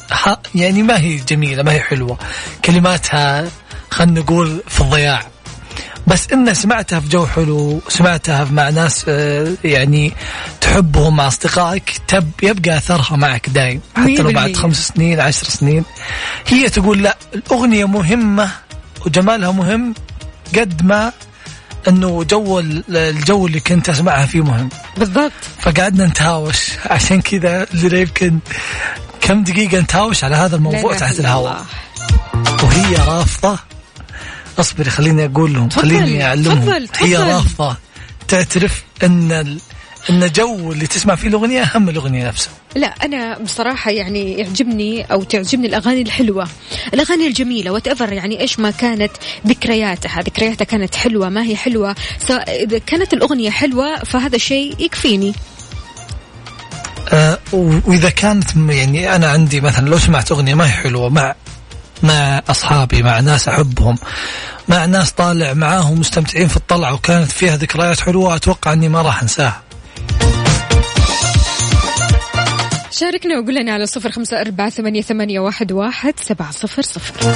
يعني 0.55 0.83
ما 0.83 0.99
هي 1.01 1.17
جميلة 1.17 1.63
ما 1.63 1.73
هي 1.73 1.81
حلوة. 1.81 2.19
كلماتها 2.65 3.49
خلينا 3.91 4.21
نقول 4.21 4.63
في 4.69 4.81
الضياع. 4.81 5.36
بس 6.07 6.27
إن 6.33 6.55
سمعتها 6.55 7.01
في 7.01 7.09
جو 7.09 7.27
حلو 7.27 7.81
سمعتها 7.89 8.45
مع 8.45 8.69
ناس 8.71 9.05
آه، 9.09 9.53
يعني 9.65 10.13
تحبهم 10.61 11.17
مع 11.17 11.27
أصدقائك 11.27 12.01
تب 12.09 12.31
يبقى 12.43 12.77
أثرها 12.77 13.17
معك 13.17 13.49
دايم. 13.49 13.81
حتى 13.97 14.17
لو 14.23 14.31
بعد. 14.33 14.57
خمس 14.57 14.89
سنين 14.97 15.21
عشر 15.21 15.47
سنين. 15.47 15.85
هي 16.47 16.69
تقول 16.69 17.03
لا 17.03 17.17
الأغنية 17.35 17.85
مهمة 17.85 18.51
وجمالها 19.07 19.51
مهم 19.53 19.95
قد 20.59 20.85
ما 20.85 21.13
إنه 21.89 22.25
جو 22.25 22.59
ال- 22.61 22.97
الجو 22.97 23.47
اللي 23.47 23.61
كنت 23.61 23.89
أسمعها 23.89 24.27
فيه 24.27 24.41
مهم. 24.45 24.69
بالضبط. 24.97 25.33
فقعدنا 25.61 26.07
نتهاوش. 26.07 26.71
عشان 26.87 27.21
كذا 27.23 27.67
اللي 27.75 28.01
يمكن 28.01 28.39
كم 29.21 29.45
دقيقة 29.45 29.81
نتهاوش 29.81 30.25
على 30.25 30.37
هذا 30.37 30.57
الموضوع 30.57 30.95
تحت 30.97 31.21
الهواء. 31.21 31.65
وهي 32.63 32.95
رافضة 32.97 33.59
اصبري 34.59 34.91
خليني 34.91 35.25
أقول 35.25 35.55
لهم 35.55 35.71
خليني 35.71 36.25
أعلمهم. 36.25 36.59
تفضل، 36.59 36.89
هي 37.07 37.17
تفضل. 37.17 37.27
رافضة. 37.27 37.77
تعترف 38.29 38.83
إن 39.05 39.33
ال... 39.33 39.59
إن 40.11 40.33
جو 40.33 40.73
اللي 40.73 40.87
تسمع 40.87 41.15
فيه 41.15 41.29
الأغنية 41.29 41.63
أهم 41.63 41.83
من 41.83 41.89
الأغنية 41.89 42.29
نفسها. 42.29 42.53
لا 42.77 42.87
أنا 42.87 43.39
بصراحة 43.39 43.91
يعني 43.91 44.33
يعجبني 44.33 45.05
أو 45.05 45.23
تعجبني 45.23 45.67
الأغاني 45.67 46.03
الحلوة. 46.03 46.49
الأغاني 46.95 47.27
الجميلة 47.27 47.71
وات 47.71 48.01
يعني 48.01 48.41
إيش 48.41 48.59
ما 48.59 48.71
كانت 48.71 49.13
ذكرياتها 49.47 50.21
ذكرياتها 50.23 50.65
كانت 50.65 50.95
حلوة 50.95 51.29
ما 51.29 51.43
هي 51.43 51.57
حلوة. 51.57 51.95
سواء 52.29 52.65
إذا 52.65 52.79
كانت 52.79 53.13
الأغنية 53.13 53.51
حلوة 53.51 54.05
فهذا 54.05 54.39
شيء 54.39 54.75
يكفيني. 54.79 55.35
آه، 57.09 57.39
وإذا 57.53 58.11
كانت 58.11 58.57
يعني 58.57 59.17
أنا 59.17 59.31
عندي 59.31 59.61
مثلا 59.61 59.89
لو 59.89 59.99
سمعت 59.99 60.33
أغنية 60.33 60.55
ما 60.55 60.67
هي 60.67 60.71
حلوة 60.71 61.09
مع 61.09 61.35
مع 62.03 62.43
أصحابي 62.49 63.03
مع 63.03 63.21
ناس 63.21 63.49
أحبهم 63.49 63.99
مع 64.69 64.85
ناس 64.85 65.13
طالع 65.13 65.53
معاهم 65.53 66.01
مستمتعين 66.01 66.49
في 66.49 66.57
الطلعة 66.57 66.95
وكانت 66.95 67.31
فيها 67.31 67.57
ذكريات 67.57 68.01
حلوة 68.01 68.37
أتوقع 68.37 68.73
إني 68.73 68.89
ما 68.89 69.03
راح 69.03 69.23
أنساها. 69.23 69.63
شاركنا 72.91 73.39
وقول 73.39 73.55
لنا 73.55 73.73
على 73.73 73.87
صفر 73.87 74.11
خمسة 74.11 74.41
أربعة 74.41 74.71
ثمانية, 74.71 75.03
ثمانية 75.03 75.41
واحد, 75.41 75.73
واحد 75.73 76.15
سبعة 76.21 76.51
صفر 76.51 76.83
صفر. 76.83 77.35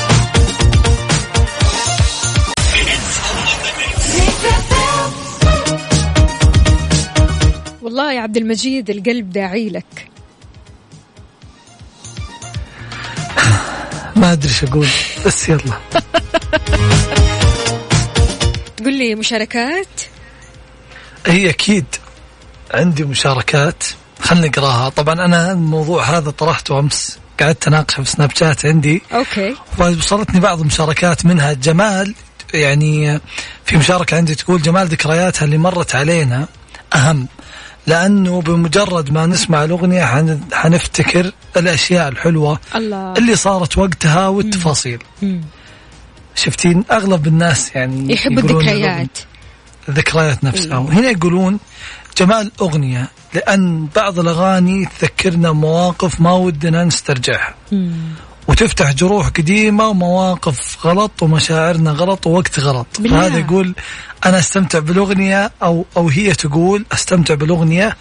والله 7.82 8.12
يا 8.12 8.20
عبد 8.20 8.36
المجيد 8.36 8.90
القلب 8.90 9.30
داعي 9.30 9.68
لك. 9.68 10.09
ما 14.16 14.32
أدري 14.32 14.48
إيش 14.48 14.64
أقول 14.64 14.88
بس 15.26 15.48
يلا. 15.48 15.78
قل 18.78 18.98
لي 18.98 19.14
مشاركات. 19.14 19.86
هي 21.26 21.50
أكيد 21.50 21.84
عندي 22.74 23.04
مشاركات 23.04 23.84
خلني 24.20 24.48
نقراها 24.48 24.88
طبعا 24.88 25.14
أنا 25.24 25.52
الموضوع 25.52 26.04
هذا 26.04 26.30
طرحته 26.30 26.78
أمس 26.78 27.18
قعدت 27.40 27.66
أناقشه 27.66 28.02
في 28.02 28.10
سناب 28.10 28.30
شات 28.36 28.66
عندي. 28.66 29.02
أوكي. 29.12 29.56
وصلتني 29.78 30.40
بعض 30.40 30.60
المشاركات 30.60 31.26
منها. 31.26 31.52
جمال 31.52 32.14
يعني 32.54 33.20
في 33.64 33.76
مشاركة 33.76 34.16
عندي 34.16 34.34
تقول 34.34 34.62
جمال 34.62 34.86
ذكرياتها 34.86 35.44
اللي 35.44 35.58
مرت 35.58 35.94
علينا 35.94 36.46
أهم. 36.94 37.28
لأنه 37.86 38.40
بمجرد 38.42 39.12
ما 39.12 39.26
نسمع 39.26 39.64
الأغنية 39.64 40.04
حن- 40.04 40.40
حنفتكر 40.52 41.32
الأشياء 41.56 42.08
الحلوة 42.08 42.60
الله. 42.74 43.12
اللي 43.12 43.36
صارت 43.36 43.78
وقتها 43.78 44.28
والتفاصيل. 44.28 45.02
مم. 45.22 45.40
شفتين؟ 46.34 46.84
أغلب 46.90 47.26
الناس 47.26 47.70
يعني 47.76 48.12
يحب 48.12 48.38
الذكريات. 48.38 49.18
الذكريات 49.88 50.44
نفسها. 50.44 50.72
إيه. 50.72 50.78
وهنا 50.84 51.10
يقولون 51.10 51.58
جمال 52.18 52.50
أغنية 52.60 53.08
لأن 53.34 53.88
بعض 53.96 54.18
الأغاني 54.18 54.88
تذكرنا 55.00 55.52
مواقف 55.52 56.20
ما 56.20 56.32
ودنا 56.32 56.84
نسترجعها. 56.84 57.54
مم. 57.72 57.92
وتفتح 58.50 58.92
جروح 58.92 59.28
قديمة 59.28 59.88
ومواقف 59.88 60.86
غلط 60.86 61.22
ومشاعرنا 61.22 61.90
غلط 61.90 62.26
ووقت 62.26 62.60
غلط. 62.60 62.86
فهذا 63.10 63.38
يقول 63.38 63.74
أنا 64.26 64.38
أستمتع 64.38 64.78
بالأغنية 64.78 65.50
أو, 65.62 65.84
أو 65.96 66.08
هي 66.08 66.32
تقول 66.32 66.84
أستمتع 66.92 67.34
بالأغنية 67.34 67.96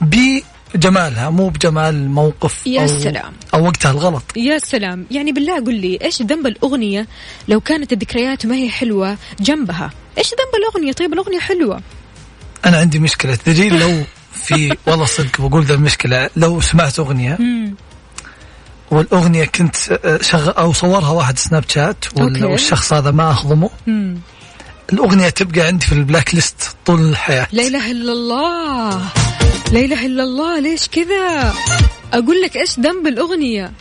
بجمالها 0.00 1.30
مو 1.30 1.48
بجمال 1.48 1.94
الموقف 1.94 2.66
يا 2.66 2.82
أو, 2.82 2.86
سلام. 2.86 3.32
أو 3.54 3.64
وقتها 3.64 3.90
الغلط. 3.90 4.22
يا 4.36 4.58
سلام. 4.58 5.06
يعني 5.10 5.32
بالله 5.32 5.60
قل 5.60 5.74
لي 5.74 5.98
إيش 6.02 6.22
ذنب 6.22 6.46
الأغنية 6.46 7.06
لو 7.48 7.60
كانت 7.60 7.92
الذكريات 7.92 8.46
ما 8.46 8.54
هي 8.54 8.70
حلوة 8.70 9.16
جنبها؟ 9.40 9.90
إيش 10.18 10.26
ذنب 10.26 10.62
الأغنية؟ 10.62 10.92
طيب 10.92 11.12
الأغنية 11.12 11.40
حلوة. 11.40 11.80
أنا 12.66 12.78
عندي 12.78 12.98
مشكلة. 12.98 13.34
تدري 13.34 13.68
لو 13.68 14.02
في 14.32 14.76
والله 14.86 15.04
صدق 15.04 15.40
بقول 15.40 15.64
ذا 15.64 15.74
المشكلة 15.74 16.30
لو 16.36 16.60
سمعت 16.60 16.98
أغنية 16.98 17.38
مم. 18.90 18.98
والأغنية 18.98 19.44
كنت 19.44 19.76
شغ 20.20 20.50
أو 20.58 20.72
صورها 20.72 21.10
واحد 21.10 21.38
سناب 21.38 21.64
شات 21.68 22.04
وال-. 22.16 22.44
والشخص 22.44 22.92
هذا 22.92 23.10
ما 23.10 23.30
أخضمه 23.30 23.70
مم. 23.86 24.18
الأغنية 24.92 25.28
تبقى 25.28 25.60
عندي 25.60 25.86
في 25.86 25.92
ال 25.92 25.99
black 25.99 26.34
list 26.34 26.76
طول 26.86 27.00
الحياة 27.08 27.46
لا 27.52 27.66
إله 27.66 27.90
إلا 27.90 28.12
الله 28.12 28.90
لا 29.72 29.80
إله 29.80 30.06
إلا 30.06 30.22
الله 30.22 30.60
ليش 30.60 30.88
كذا 30.88 31.54
أقول 32.12 32.42
لك 32.42 32.56
إيش 32.56 32.78
ذنب 32.80 33.06
الأغنية 33.06 33.72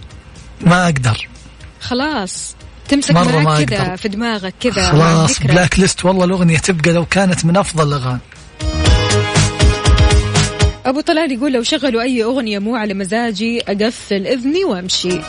ما 0.62 0.86
أقدر 0.86 1.28
خلاص 1.82 2.56
تمسك 2.90 3.12
مرة 3.12 3.32
ما 3.32 3.40
معك 3.44 3.64
كذا. 3.64 3.96
في 3.96 4.08
دماغك 4.08 4.54
كذا 4.60 4.92
خلاص. 4.92 5.40
بلاك 5.40 5.80
ليست 5.80 6.06
والله 6.06 6.26
الأغنية 6.26 6.58
تبقى 6.58 6.92
لو 6.92 7.06
كانت 7.06 7.46
من 7.46 7.58
أفضل 7.58 7.88
الأغاني 7.88 8.20
أبو 10.86 11.02
طلال 11.02 11.32
يقول 11.32 11.54
لو 11.54 11.64
شغلوا 11.64 12.02
أي 12.02 12.24
أغنية 12.24 12.60
مو 12.60 12.76
على 12.76 12.94
مزاجي 12.94 13.62
أقفل 13.62 14.28
إذني 14.28 14.64
وأمشي. 14.64 15.20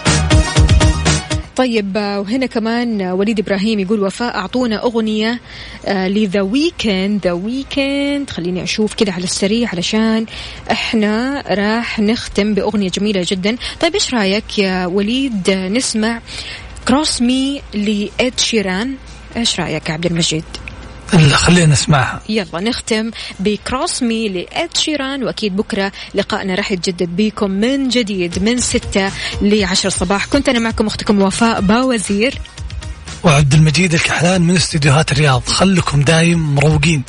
طيب 1.57 1.97
آه، 1.97 2.21
وهنا 2.21 2.47
كمان 2.47 3.01
آه، 3.01 3.14
وليد 3.14 3.40
إبراهيم 3.40 3.81
يقول 3.81 4.01
وفاء 4.03 4.35
أعطونا 4.35 4.83
أغنية 4.83 5.40
ل 5.88 6.02
The 6.02 6.40
Weeknd 6.40 7.21
The 7.25 7.33
Weeknd. 7.33 8.31
خليني 8.31 8.62
أشوف 8.62 8.95
كذا 8.95 9.12
على 9.12 9.25
السريع 9.25 9.69
علشان 9.69 10.27
إحنا 10.71 11.45
راح 11.49 12.01
نختم 12.01 12.55
بأغنية 12.55 12.90
جميلة 12.90 13.27
جدا. 13.29 13.57
طيب 13.81 13.95
إيش 13.95 14.14
رأيك 14.14 14.59
يا 14.59 14.87
وليد؟ 14.87 15.51
آه، 15.51 15.69
نسمع 15.69 16.21
Cross 16.88 17.23
Me 17.23 17.62
ل 17.75 17.96
Ed 17.96 18.38
Sheeran. 18.38 18.95
إيش 19.37 19.61
رأيك 19.61 19.90
عبد 19.90 20.07
المجيد؟ 20.07 20.45
خلينا 21.33 21.73
نسمعها. 21.73 22.21
يلا 22.29 22.61
نختم 22.61 23.11
ب 23.40 23.51
Cross 23.51 24.03
Me 24.03 24.29
ل 24.29 24.45
Ed 24.45 24.77
Sheeran 24.77 25.25
وأكيد 25.25 25.57
بكرة 25.57 25.93
لقائنا 26.14 26.55
راح 26.55 26.73
يتجدد 26.73 27.17
بيكم 27.17 27.51
من 27.51 27.88
جديد 27.88 28.43
من 28.43 28.59
ستة 28.59 29.12
لعشر 29.43 29.88
الصباح 29.88 30.27
كنت 30.27 30.49
أنا 30.49 30.59
معكم 30.59 30.87
أختكم 30.87 31.23
وفاء 31.23 31.61
باوزير. 31.61 32.38
وعبد 33.25 33.55
المجيد 33.55 33.95
الكحلان 33.95 34.43
من 34.43 34.57
استديوهات 34.57 35.12
الرياض. 35.12 35.43
خلكم 35.47 36.03
دايم 36.03 36.55
مروقين. 36.55 37.03